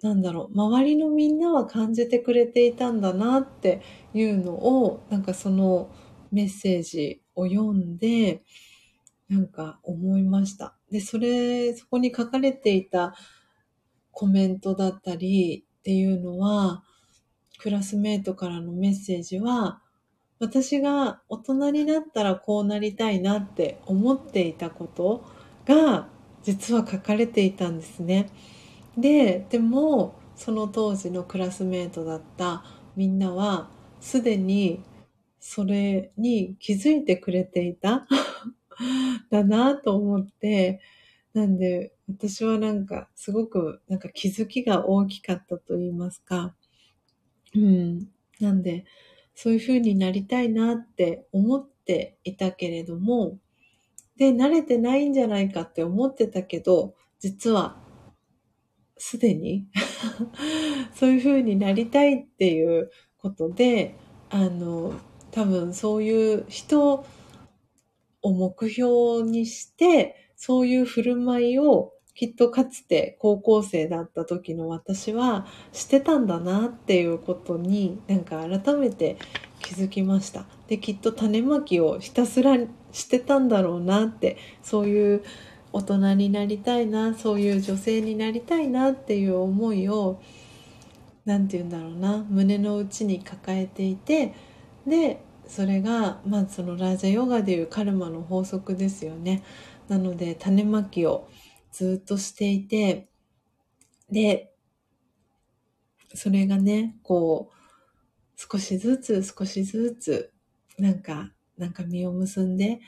[0.00, 3.82] なんだろう周りのみんなは感じてくれていたんだなって
[4.14, 5.90] いうのをなんかその
[6.30, 8.44] メッセージを読んで
[9.28, 10.76] なんか思いました。
[10.90, 13.14] で、それ、そこに書かれていた
[14.18, 16.82] コメントだったりっていうのは、
[17.58, 19.82] クラスメートからのメッセージは、
[20.38, 25.26] 私が大人になったらこうなりたいなって思っていたこと
[25.66, 26.08] が
[26.42, 28.30] 実は書かれていたんですね。
[28.96, 32.64] で、でもその当時のクラスメートだった
[32.96, 33.68] みんなは
[34.00, 34.82] すでに
[35.40, 38.06] それに気づいてくれていた
[39.30, 40.80] だなと思って、
[41.34, 46.54] なんで私はなんかすごくなんか気づきが大きかったと言いますか。
[47.54, 48.08] うん。
[48.40, 48.84] なんで、
[49.34, 53.38] そういう風になりたいなって思っていたけれども、
[54.16, 57.76] で、慣れてないんじゃないかって思ってたけど、実は、
[58.98, 59.66] すでに
[60.94, 63.94] そういう風になりたいっていうことで、
[64.30, 64.94] あの、
[65.32, 67.04] 多分そういう人
[68.22, 79.18] を目標にして、そういう振る舞いをきっとかつて高校生だった時の私はしてたんだなっていうことになんか改めて
[79.60, 80.46] 気づきました。
[80.66, 82.56] で、きっと種まきをひたすら
[82.90, 85.24] してたんだろうなって、そういう
[85.72, 90.18] 大人になりたいな、そういう女性になりたいなっていう思いを、
[91.26, 94.32] 何て言うんだろうな、胸の内に抱えていて、
[94.86, 99.42] で、それが、まあそのラージャヨガでいうカルマの法則ですよね。
[99.88, 101.28] なので種まきを
[101.76, 103.10] ずっとしていて、
[104.10, 104.54] で、
[106.14, 107.56] それがね、こう、
[108.34, 110.32] 少しずつ少しずつ、
[110.78, 112.80] なんか、なんか実を結んで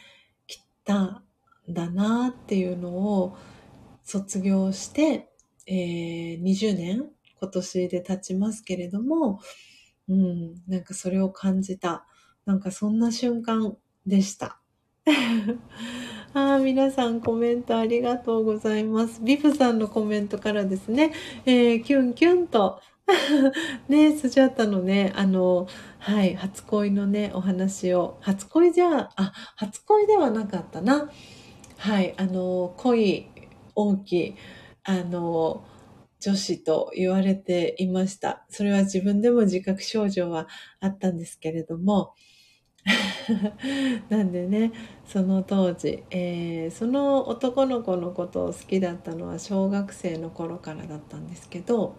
[0.47, 1.24] きたん
[1.68, 2.89] だなっていうの
[3.20, 3.36] を
[4.05, 5.28] 卒業して、
[5.66, 9.41] えー、20年今年で経ちますけれども、
[10.09, 12.07] うん、なんかそれを感じた。
[12.47, 13.76] なんかそんな瞬間
[14.07, 14.58] でした。
[16.35, 19.21] ああ、皆さんコメントありがとうございます。
[19.23, 21.13] ビブさんのコメントからですね、
[21.47, 22.81] えー、キュンキュンと、
[23.89, 25.67] ね、スジャータのね、あの、
[25.99, 31.11] はい、初恋のね、お話を、初恋じゃ、あ、初恋ではなかったな。
[31.79, 33.31] はい、あの、恋
[33.75, 34.35] 大きい、
[34.85, 35.65] あの、
[36.21, 38.45] 女子と言われていました。
[38.51, 40.49] それは自分でも自覚症状は
[40.81, 42.15] あったんですけれども、
[44.09, 44.72] なんでね
[45.07, 51.97] その当時、えー、その男の子のことを好きだったのは小学生の頃からだったんですけど、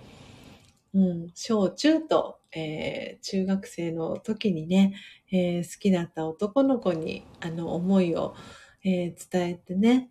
[0.93, 4.95] うん、小中と、えー、中学生の時にね、
[5.31, 8.35] えー、好きだった男の子にあの思いを、
[8.81, 10.09] え伝えてね、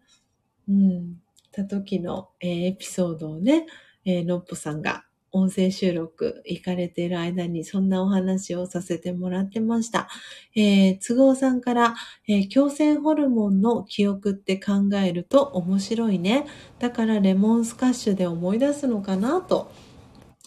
[0.69, 1.23] うん、
[1.53, 3.67] た時の、えエピソードをね、
[4.05, 10.09] えのっぽさんが音声収録行かれている間にそんなお話をさせてもらってました。
[10.55, 11.95] えー、都合さんから、
[12.27, 16.47] えー、強制ホルモンの記憶って考えると面白いね。
[16.79, 19.71] だからレモンスカッシュで思い出すのかなと。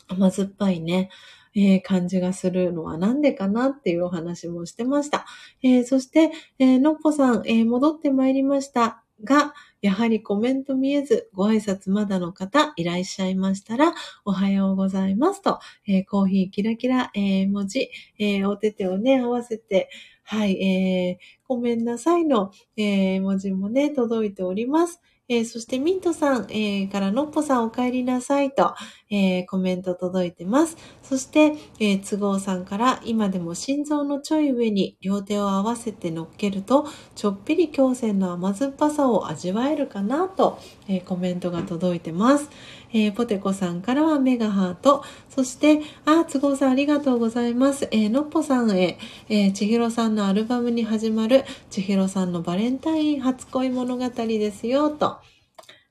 [0.07, 1.09] 甘酸っぱいね。
[1.53, 5.25] えー、感じがするのはなんでかなっていうお話もしてました。
[5.61, 13.93] えー、そして、えー、のっぽさん、え戻ってまいりましたが、やはりコメント見えず、ご挨拶まだの方いらっしゃいましたら、
[14.25, 17.89] おはようございますと、えー、コーヒーキラキラ、えー、文字、
[18.19, 19.89] えー、お手手をね、合わせて、
[20.23, 25.01] はい、えー、ごめんなさいの、えー、文字もね、届いております。
[25.31, 28.75] えー、そしてミントさん、えー、からのっぽさんお帰りなさいと、
[29.09, 30.75] えー、コメント届いてます。
[31.01, 36.85] そして、えー、都合さんから今でも心臓のちょい上に両手を合わせて乗っけると、
[37.15, 40.59] ちょっぴり強線の甘酸っぱさを味わえるかなと、
[40.89, 42.49] え、コメントが届いてます。
[42.93, 45.03] えー、ポテコさんからはメガハート。
[45.29, 47.87] そして、あ、都合さんありがとうございます。
[47.91, 48.97] えー、のっぽさんへ、
[49.29, 55.17] えー、ちひろさんのアルバムに始まる、ちひろさんのバレンタイン初恋物語ですよ、と。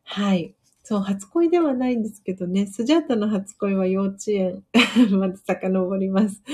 [0.04, 0.54] はい。
[0.82, 4.64] そう、初恋ではないんですけどね、スジャータの初恋は幼稚園。
[5.16, 6.42] まず遡ります。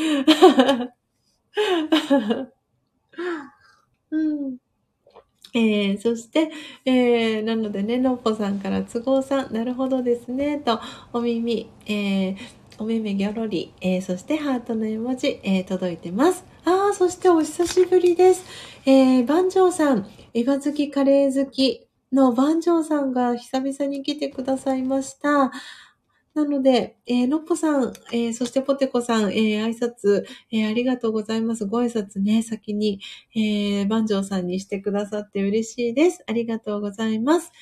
[4.10, 4.65] うん
[5.56, 6.50] えー、そして、
[6.84, 10.78] えー、なのでね、のっぽさんから都合さん、なるほどですね、と、
[11.14, 12.36] お耳、えー、
[12.78, 16.44] お目目ギョロリ、えー、そしてハートの絵文字、えー、届いてます。
[16.66, 18.44] ああ、そしてお久しぶりです。
[18.84, 25.52] えー、番長さん、エヴァ好き、カレー好きの番長さんが久々に来てくださいました。
[26.36, 31.64] なので、えー、のっぽさん、えー、そしてぽてこさん、えー、挨拶、えー、ありがとうございます。
[31.64, 33.00] ご挨拶ね、先に、
[33.34, 36.22] えー、番長さんにしてくださって嬉しいです。
[36.26, 37.52] ありがとうございます。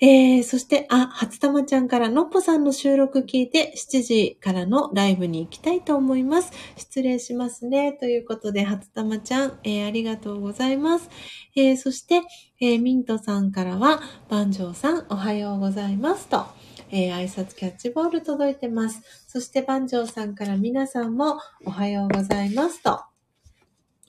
[0.00, 6.50] えー、そして、あ、初玉ちゃんからのっぽさんの収録聞いて7時からのライブに行きたいと思います。
[6.76, 7.92] 失礼しますね。
[7.92, 11.08] ということで、初玉ちゃん、えー、ありがとうございます。
[11.54, 12.22] えー、そして、
[12.60, 16.61] えミントさんからは、番長さん、おはようございますと。
[16.94, 19.00] えー、挨拶キャッチボール届いてます。
[19.26, 23.00] そして番長さんから皆さんもおはようございますと。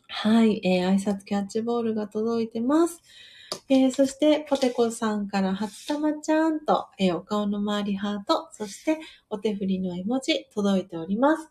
[0.09, 3.01] はい、えー、挨拶キャッチボールが届いてます。
[3.69, 8.99] えー、そして、ポテコさんから初玉ちゃんと、えー、お顔の周りハート、そして
[9.29, 11.49] お手振りの絵文字届いております。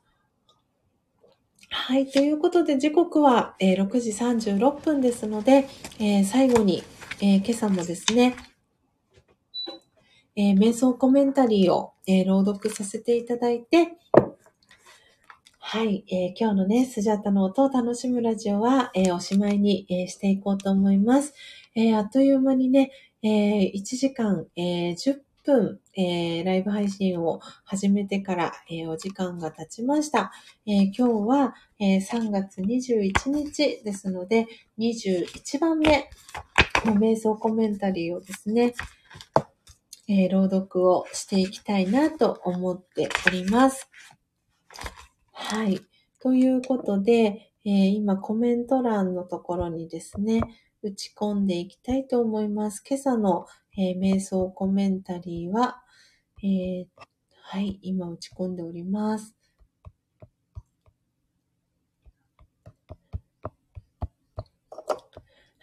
[1.71, 2.11] はい。
[2.11, 5.67] ということで、時刻は、えー、6時36分ですので、
[5.99, 6.83] え、最後に、
[7.23, 8.37] え、今朝もですね、
[10.35, 13.99] えー、瞑想コメンタリーを、えー、朗読させていただいて、
[15.59, 21.35] はい、えー、今日のね、スジャタの音を楽しむラジオは、え、おしまいに、え、していこうと思います。
[21.75, 22.91] えあっという間にね、
[23.23, 30.33] え1時間、え10分、えライブ配信を始めてから、えお時間が経ちました。
[30.67, 34.47] え今日は、え3月21日ですので、
[34.79, 36.11] 21番目
[36.85, 38.75] の瞑想コメンタリーをですね、
[40.09, 43.89] えー、朗読をしていきたいなと思っております。
[45.33, 45.81] はい。
[46.21, 50.41] ということで、えー、今コメント欄のところにですね、
[50.83, 52.83] 打ち込んでいきたいと思います。
[52.89, 53.47] 今朝の、
[53.77, 55.83] えー、瞑想コメンタリーは、
[56.43, 56.87] え
[57.43, 59.37] はい、今打ち込んでおります。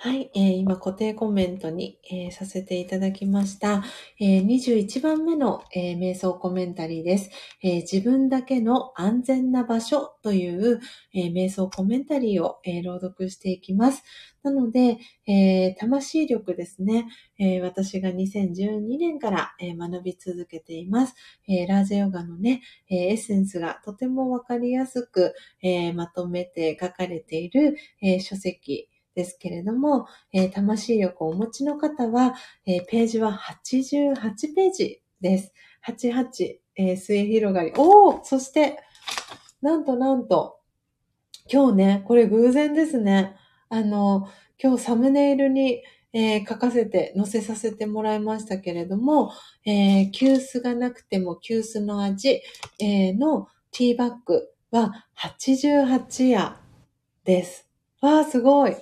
[0.02, 3.84] はい、えー、今固定コメントに、えー、させていただきました。
[4.18, 7.30] えー、21番目の、え瞑想コメンタリーです、
[7.62, 10.80] え自分だけの安全な場所という、
[11.14, 14.06] え瞑想コメンタリーを、え朗読していきます。
[14.42, 21.16] なので、え魂力ですね、え私が2012年から、え学び続けています。
[21.46, 28.88] えラージェヨガのね、えエッセンスがとてもわかりやすく、えまとめて書かれている、え書籍、
[29.20, 32.36] ですけれども、えー、魂力をお持ちの方は、
[32.66, 35.54] えー、ページは88ページです。
[35.86, 37.74] 88、えー、末広がり。
[37.76, 38.80] おーそして、
[39.62, 40.60] なんとなんと、
[41.52, 43.36] 今日ね、これ偶然ですね。
[43.68, 45.84] あの、今日サムネイルに、
[46.14, 49.34] えー、書かせて、載せさせてもらいましたけれども、
[49.66, 52.42] えー、急須がなくても急須の味、
[52.80, 56.56] えー、のティーバッグは88夜
[57.26, 57.68] です。
[58.00, 58.78] わー、すごい。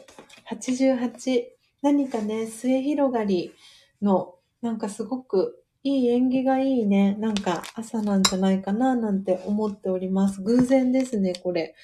[0.52, 1.46] 88。
[1.82, 3.54] 何かね、末広がり
[4.02, 7.16] の、なんかすごくいい縁起がいいね。
[7.20, 10.42] なんか朝なんじゃないかななんて思っております。
[10.42, 11.76] 偶然ですね、これ。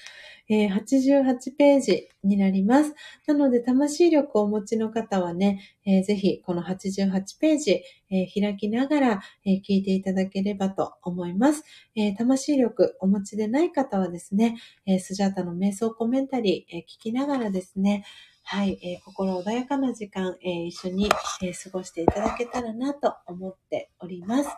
[0.48, 2.94] えー、88ページになります。
[3.26, 11.64] なので、魂力をお持ちの方はね、えー、ぜひこの88ページ、えー、開きながら、え聞いていただければと思います。
[11.96, 18.04] え魂力お持ちでない方はですね、えスジャータの瞑想コメンタリー、え聞きながらですね、
[18.46, 21.08] はい、えー、心穏やかな時間、えー、一緒に、
[21.42, 24.50] えー、過ごしていただけたらなと思っております。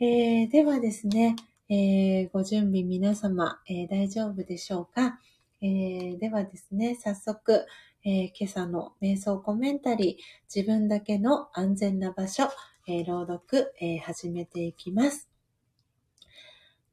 [0.00, 1.36] えではですね、
[1.68, 5.20] えご準備皆様、え大丈夫でしょうか、
[5.60, 7.66] えではですね、早速、
[8.04, 12.48] え今朝の瞑想コメンタリー、自分だけの安全な場所、
[12.88, 15.28] え朗読、え始めていきます。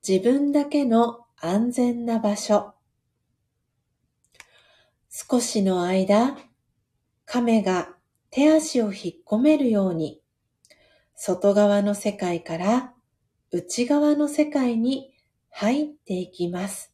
[0.08, 2.74] 自分だけの安全な場所。
[5.12, 6.38] 少しの間、
[7.26, 7.96] 亀が
[8.30, 10.22] 手足を引っ込めるように、
[11.16, 12.94] 外側の世界から
[13.52, 15.12] 内側の世界に
[15.50, 16.94] 入っていきます。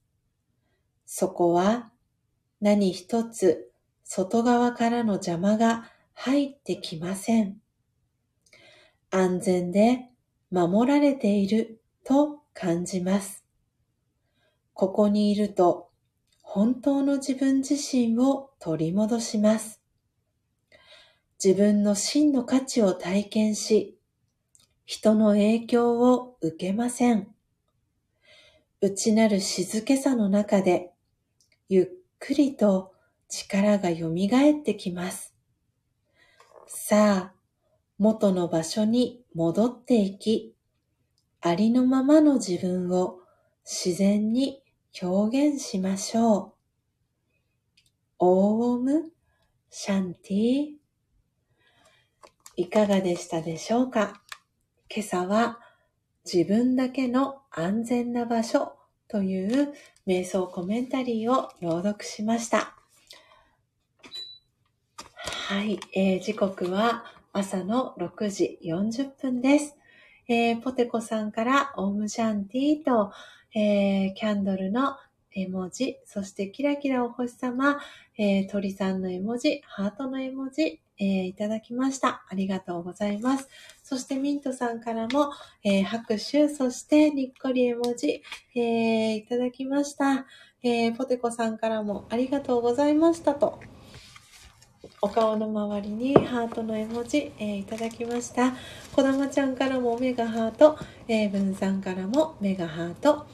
[1.06, 1.92] そこは
[2.62, 3.72] 何一つ
[4.06, 7.58] 外側からの邪魔が入ってきません。
[9.12, 10.10] 安全で
[10.52, 13.46] 守られていると感じます。
[14.74, 15.85] ここにいると
[16.56, 19.82] 本当の自分自身を取り戻します。
[21.44, 24.00] 自分の真の価値を体験し、
[24.86, 27.28] 人の影響を受けません。
[28.80, 30.94] 内なる静けさの中で、
[31.68, 31.88] ゆっ
[32.20, 32.94] くりと
[33.28, 35.36] 力が蘇ってきます。
[36.68, 37.34] さあ、
[37.98, 40.56] 元の場所に戻っていき、
[41.42, 43.20] ありのままの自分を
[43.66, 44.62] 自然に
[45.02, 46.54] 表現しましょう。
[48.20, 49.12] オーム
[49.70, 50.68] シャンティ
[52.56, 54.22] いかがでしたでしょうか？
[54.90, 55.60] 今朝は
[56.32, 58.78] 自分だけの安全な場所
[59.10, 59.74] という
[60.08, 62.76] 瞑想コメンタリーを朗読しました。
[65.50, 67.04] はい、えー、時刻は
[67.34, 69.76] 朝の6時40分です。
[70.28, 73.12] えー、ポテコさんからオームシャンティと、
[73.56, 74.98] えー、キャンドルの
[75.32, 77.80] 絵文字、そしてキラキラお星様、
[78.18, 82.26] えー、鳥さんの絵文字、ハートの絵文字、えー、いただきました。
[82.30, 83.48] ありがとうございます。
[83.82, 85.32] そしてミントさんからも、
[85.64, 88.22] えー、拍手、そしてにっこり絵文字、
[88.56, 90.26] えー、いただきました。
[90.62, 93.60] えー、ポテコさんからもありがとうございましたと。
[95.02, 98.54] お顔の周りにハートの絵文字、えー、いただきました。
[98.94, 100.78] こだまちゃんからもメガハート、
[101.08, 103.28] えー、文さんからもメガハート、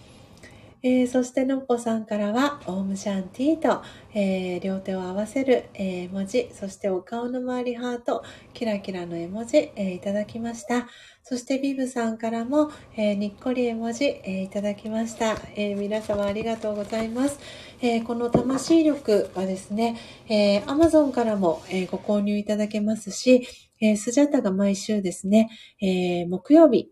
[0.83, 3.83] えー、そしてのっぽさんからは、オームシャンティーと、
[4.15, 8.23] えー、両手を合わせる、えー、文字、そしてお顔の周りハート、
[8.55, 10.87] キラキラの絵文字、えいただきました。
[11.21, 17.37] そしてビブさんからも、えにっこり絵文字、えいただきました、え皆様ありがとうございます。
[17.83, 19.97] えこの魂力はですね、
[20.29, 23.47] え Amazon からも、えご購入いただけますし、
[23.79, 26.89] えスジャタが毎週ですね、え木曜日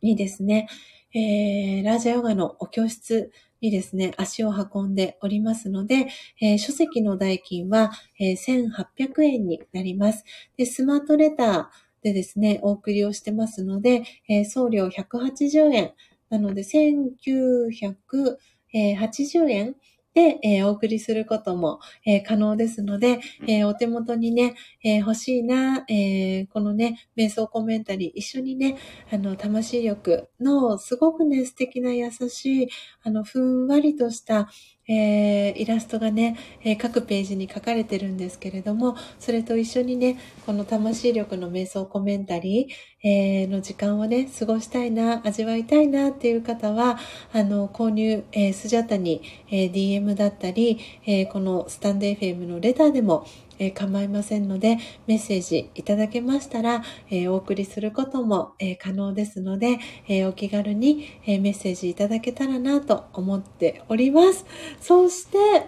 [0.00, 0.68] にですね、
[1.12, 6.08] えー、ラージャヨガのお教室にですね、足を運んでおりますので、
[6.40, 10.24] えー、書籍の代金は、えー、1800円になります。
[10.56, 11.66] で、スマートレター
[12.02, 15.92] でですね、お送りをしてますので、えー、送料180円。
[16.30, 19.74] なので、1980円
[20.14, 28.76] で、えー、お送りすることも、えー、可能ですので、えー、お手元にね、え欲しいな、えこのね、瞑想コメンタリー一緒にね、
[29.12, 32.68] あの、魂力のすごくね、素敵な優しい、
[33.02, 34.48] あの、ふんわりとした、
[34.92, 46.98] えー、イラストがね、えー、各ページに書かれてるんですけれども、それと一緒にね、この魂力の瞑想コメンタリー、えー、の時間をね、過ごしたいな、味わいたいなっていう方は、
[47.32, 53.24] あの、購入、えスジャタに、え DM だったり、えこのスタンド FM のレターでも、
[53.60, 59.78] え構いませんので、メッセージいただけましたら、えお送りすることも、え可能ですので、
[60.08, 64.46] えお気軽に、えメッセージいただけたらなと思っております。
[64.80, 65.66] そして、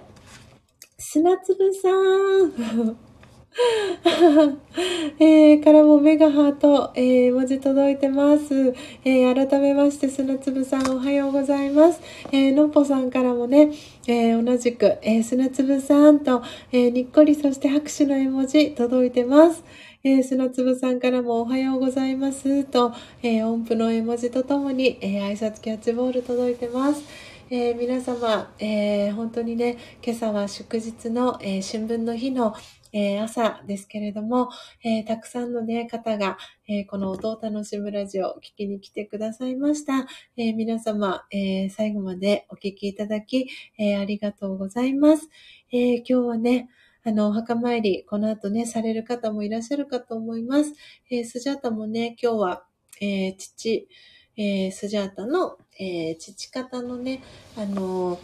[0.99, 3.12] 砂粒さん。
[5.19, 8.75] えー、からもメガハート、えー、文字届いてます。
[9.05, 12.01] えー、改めまして、砂粒さんおはようございます。
[12.33, 13.71] えー、のっぽさんからもね、
[14.07, 16.43] えー、同じく、えー、砂粒さんと、
[16.73, 19.63] えー、にっこりそして拍手の絵文字届いてます。
[20.03, 22.93] えー、砂粒さんからもおはようございますと、
[23.23, 27.05] えー、音符の絵文字とともに、えー、挨拶キャッチボール届いてます。
[27.51, 32.55] えー、皆様、えー、本当にね、今朝は祝日の、えー、春分の日の、
[32.93, 34.51] えー、朝ですけれども、
[34.85, 36.37] えー、たくさんのね、方が、
[36.69, 40.07] えー、この音を楽しむラジオを聞きに来てくださいました。
[40.37, 43.49] え皆様、え最後までお聞きいただき、
[43.79, 45.29] えありがとうございます。
[45.71, 46.69] え今日はね、
[47.05, 50.73] あの、お墓参り、この後ね、される方もいらっしゃるかと思います。
[51.11, 52.65] えスジャータもね、今日は、
[53.01, 53.89] え父、
[54.37, 57.23] えスジャータの、え父方のね、
[57.57, 58.19] あの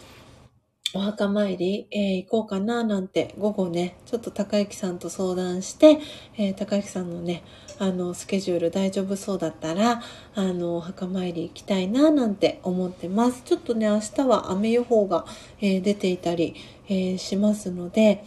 [0.93, 5.99] お墓参り、えー、行こうかななんて午後ね、ちょっと高之さんと相談して、
[6.35, 7.43] えー、高之さんのね、
[7.77, 10.01] あの、スケジュール大丈夫そうだったら、
[10.33, 13.43] あの、お墓参り行きたいななんて思ってます。
[13.43, 15.25] ちょっとね、明日は雨予報が、
[15.61, 16.55] えー、出ていたり、
[16.91, 18.23] えしますので、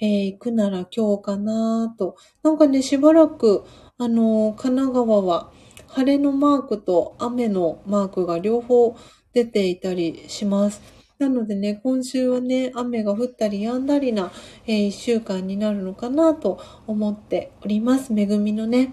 [0.00, 2.16] え行くなら今日かなと。
[2.42, 3.64] なんかね、しばらく、
[3.98, 5.50] あの、神奈川は
[5.88, 8.96] 晴れのマークと雨のマークが両方
[9.34, 10.95] 出ていたりします。
[11.18, 14.30] なのでね、今週はね、雨が降ったり止んだりな、
[14.66, 18.12] えー、一週間になるのかなと思っております。
[18.12, 18.92] 恵みのね、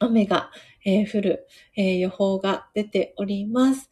[0.00, 0.50] 雨が、
[0.84, 1.46] えー、降る、
[1.76, 3.88] えー、予報が出ております。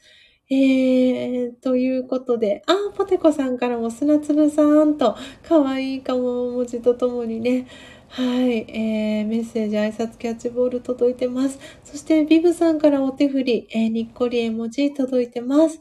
[0.53, 5.17] えー、ということで、あ、ポテコさんからも砂粒さんと、
[5.49, 6.19] 可愛い顔
[6.51, 7.69] 文字とともにね、
[8.09, 11.61] はい、えー、メッセージ、挨拶キャッチボール届いてます。
[11.85, 15.81] そして、ビブさんからお手振り、えー、にっこり絵文字届いてます。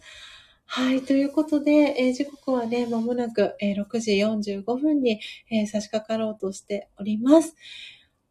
[0.71, 1.01] はい。
[1.01, 5.19] ということで、えー、時刻はね、まもなく、えー、6時45分に、
[5.49, 7.55] えー、差し掛かろうとしております。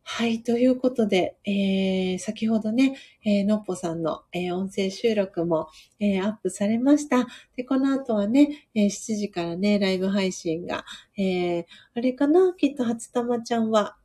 [0.04, 0.44] はい。
[0.44, 5.66] ということで、えー、先ほどね、えー、のっぽさんの、えー、音声収録も、
[5.98, 7.26] えー、アップされました。
[7.56, 10.84] で、この後はね、えー、7時からね、ライブ配信が、
[11.16, 11.64] えー、
[11.96, 12.54] あれかな？
[12.56, 13.96] きっと初玉ちゃんは、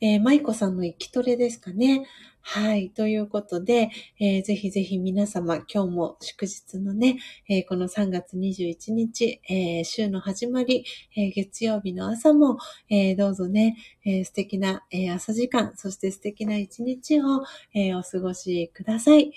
[0.00, 2.06] えー、舞子さんの生きトレですかね。
[2.42, 2.90] はい。
[2.90, 7.18] ということで、えー、ぜひぜひ皆様、今日も祝日のね、
[7.48, 10.84] えー、この3月21日、えー、週の始まり、
[11.16, 12.58] え月曜日の朝も、
[12.88, 17.44] えどうぞね、え素敵な、え朝時間、そして素敵な一日を、
[17.74, 19.32] えお過ごしください。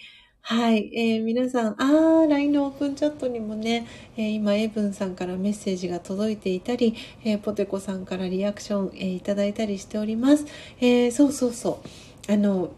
[0.45, 0.91] はい。
[0.93, 10.45] えー、皆さん、あー、LINE のオープンチャットにもね、えー、今、エブンさんからメッセージが届いていたり、えー、ポテコさんからリアクション、えー、いただいたりしております。
[10.81, 11.81] えー、そうそうそ
[12.27, 12.31] う。
[12.31, 12.71] あの、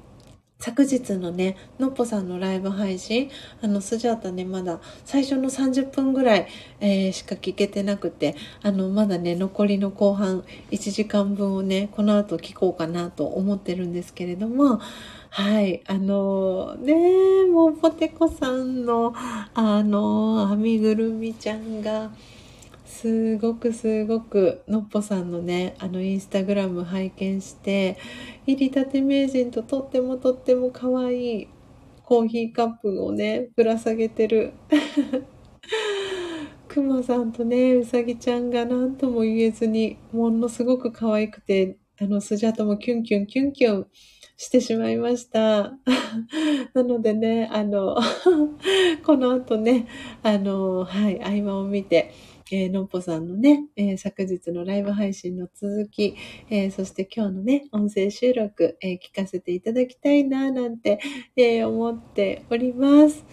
[0.58, 3.30] 昨日のね、のっぽさんのライブ配信、
[3.62, 6.48] あの、スジャータね、まだ最初の30分ぐらい、
[6.80, 14.80] えー、しか聞けてなくて、あの、まだね、残りの後半1時間分をね、この後聞こうかなと思ってるんですけれども、
[15.30, 19.14] はい、あのね、もうポテコさんの、
[19.54, 22.12] あの、編みぐるみちゃんが、
[23.06, 28.00] すごくすごくのっぽさんのねあのインスタグラム拝見して
[28.48, 31.48] 入りたて名人ととってもとっても可愛い
[32.02, 34.54] コーヒーカップをねぶら下げてる
[36.68, 43.88] くまさんとねうさぎちゃんが何とも言えずにものすごく可愛くてあのスジャともキュンキュンキュンキュン
[44.38, 45.74] してしまいました。
[46.74, 47.96] なのでね、あの、
[49.06, 49.88] この後ね、
[50.24, 52.12] あの、はい、合間を見て、
[52.52, 56.16] えー、のっぽさんのね、えー、昨日のライブ配信の続き、
[56.50, 61.00] えー、そして今日のね、音声収録、え聞かせていただきたいな、なんて、
[61.36, 63.26] え思っております。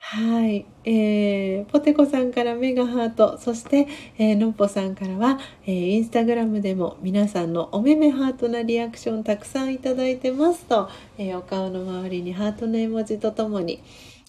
[0.00, 0.64] はい。
[0.84, 13.82] えー、ポテコさんからメガハート、そして、えー、のっぽさんからは、えー、インスタグラムでも皆さんのおめめハートなリアクションたくさんいただいてますと、えー、お顔の周りにハートの絵文字とともに、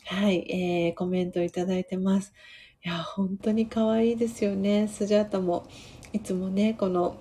[0.05, 2.33] はい、えー、コメントいただいてます。
[2.81, 4.87] いや、本当に可愛いですよね。
[4.87, 5.67] スジャータも、
[6.13, 7.17] いつもね、この、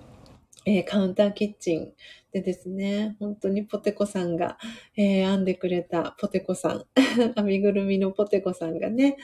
[0.65, 1.93] えー、カウンターキッチン
[2.31, 4.57] でですね、本当にポテコさんが、
[4.95, 6.85] えー、編んでくれたポテコさん、
[7.35, 9.17] 編みぐるみのポテコさんがね、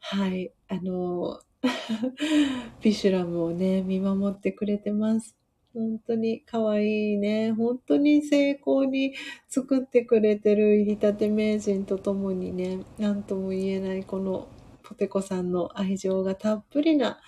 [0.00, 1.40] はい、あの、
[2.82, 5.34] ビシュラムをね、見守ってくれてます。
[5.72, 7.52] 本当に可愛いね。
[7.52, 9.14] 本当に成功に
[9.48, 14.48] 作ってくれてる入りたて名人とともにね、なんとも言えないこの
[14.90, 17.20] ポテコさんの愛情がたっぷりな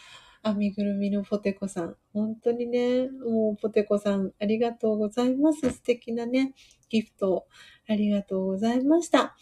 [0.43, 1.97] 編みぐるみのポテコさん。
[2.13, 5.71] 本当にね、もうポテコさんありがとうございます。
[5.71, 6.55] 素敵なね、
[6.89, 7.47] ギフトを
[7.89, 9.37] ありがとうございました。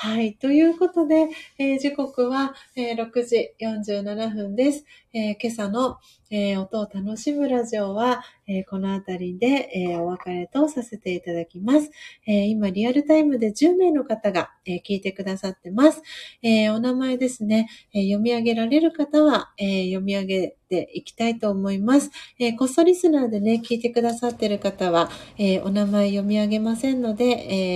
[0.00, 0.34] はい。
[0.34, 4.84] ということで、えー、時刻は、えー、6時47分です。
[5.12, 5.98] えー、今朝の、
[6.30, 11.90] え音を楽しむラジオは、えこのあたりで、えお別れとさせていただきます。
[12.26, 16.02] え今、リアルタイムで10名の方が、え聞いてくださってます。
[16.42, 22.10] えお名前ですね、え読み上げられる方は、え読み上げていきたいと思います。
[22.38, 27.24] えこっそリスナーでね、聞いてくださってる方は、えお名前読み上げませんので、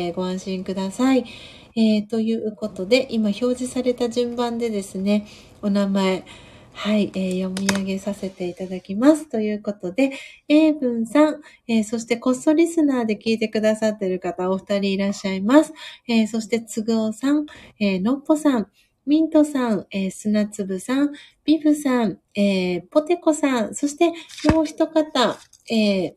[0.09, 1.24] えご安心ください。
[1.77, 5.27] えー、ということで、今表示された順番でですね、
[5.62, 6.24] お名前、
[6.74, 9.28] はい、えー、読み上げさせていただきます。
[9.28, 10.12] ということで、
[10.49, 15.73] 英文さん、えー、そしてこっそリスナーで聞いてくださっている方お二人いらっしゃいます。
[16.09, 17.47] えー、そしてつぐおさん、
[17.78, 18.69] えのっぽさん、
[19.05, 21.12] ミントさん、えー、砂粒さん、
[21.44, 24.12] ビブさん、えー、ポテコさん、そして
[24.53, 25.39] もう一方、
[25.70, 26.15] えー、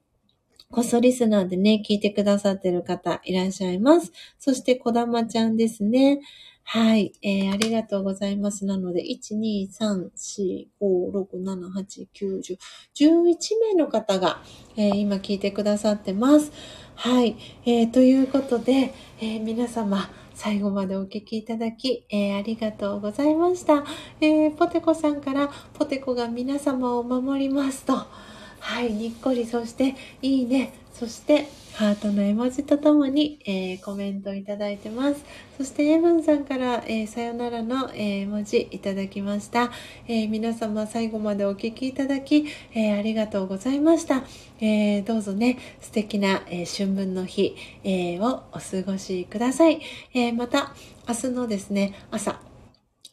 [0.76, 4.12] こっそリスナーでね、聞いてくださってる方いらっしゃいます。
[4.38, 6.20] そして、こだまちゃんですね。
[6.66, 7.14] はい。
[7.22, 8.66] えー、ありがとうございます。
[8.66, 12.58] なので、1、2、3、4、5、6、7、8、9、10、
[12.94, 13.38] 11
[13.74, 14.42] 名の方が、
[14.76, 16.52] えー、今聞いてくださってます。
[16.96, 17.38] はい。
[17.66, 23.86] えー、ということで、えー、皆様、最後までお聞きいただき、えー、ありがとうございました。
[24.20, 27.94] えー、ポテコさんから、ポテコが皆様を守りますと、
[28.66, 29.94] はい、にっこり、そして、
[30.24, 35.24] いいね、そして、ハートの絵文字とともに、えー、コメントいただいてます。
[35.56, 39.72] そして、エブンさんから、えー、さよならの、えー、文字いただきました。
[40.08, 44.24] え皆様最後までお聴きいただき、えありがとうございました。
[44.60, 49.80] えどうぞね、素敵な、え春分の日、えをお過ごしください。
[50.16, 50.74] えまた、
[51.08, 52.40] 明日のですね、朝、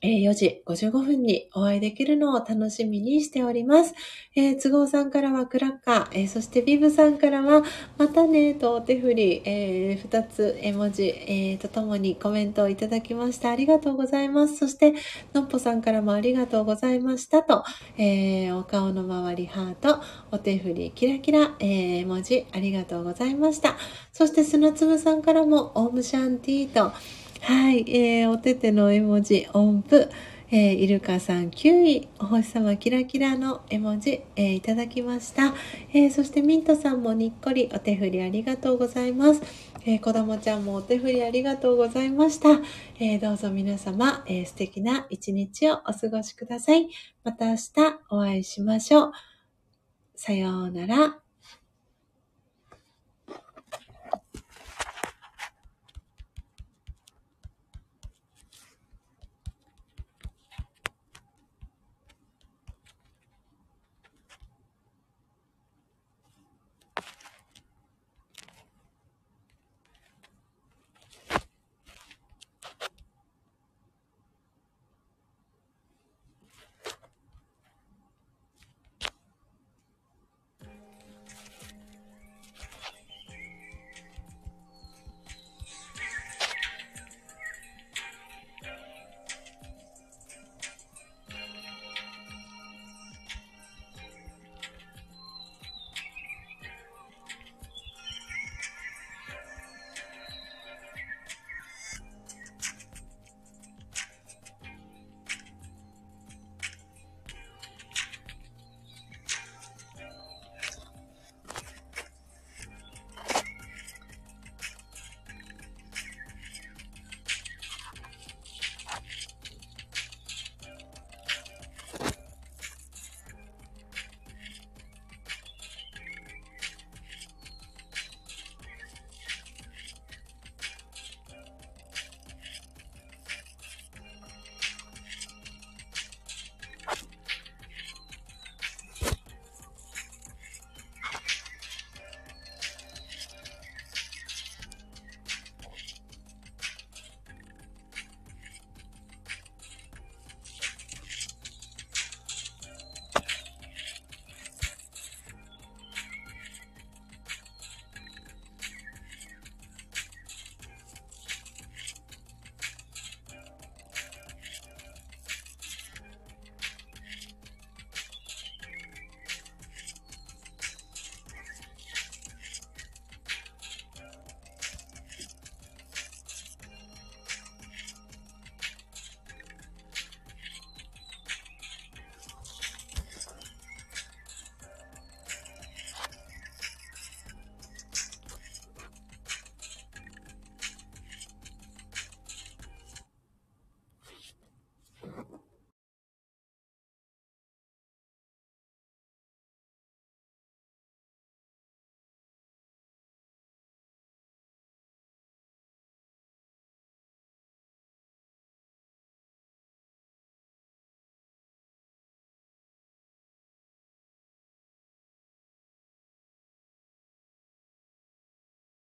[0.08, 3.94] 4時55分にお会いできるのを楽しみにしております。
[4.34, 7.62] えー、都合さんからはクラッカー、えー、そしてビブさんからは
[7.98, 13.50] またねとお手振り、えー、2つ絵文字、えー、とともにコメントをいただきました。
[13.50, 14.56] ありがとうございます。
[14.56, 14.94] そして、
[15.34, 17.62] のっぽさんからもありがとうございましたと、
[17.96, 20.00] えー、お顔の周りハート、
[20.32, 23.76] お手振りキラキラ、えー、絵文字ありがとうございました。
[24.12, 26.92] そして砂粒さんからもオームシャンティーと、
[27.44, 30.08] はい、えー、お手手の絵文字、音符、
[30.52, 35.52] えー、イルカさん9位、お星様キラキラの絵文字、えー、いただきました、
[35.92, 39.42] えー、そしてミントさんもにっこりお手振りありがとうございます。
[39.84, 42.60] えー、子供ちゃんもお手振りありがとうございました。
[43.00, 46.90] えー、どうぞ皆様、えー、素敵な一日をお過ごしください。
[47.24, 47.70] また明日
[48.10, 49.12] お会いしましょう。
[50.14, 51.21] さようなら。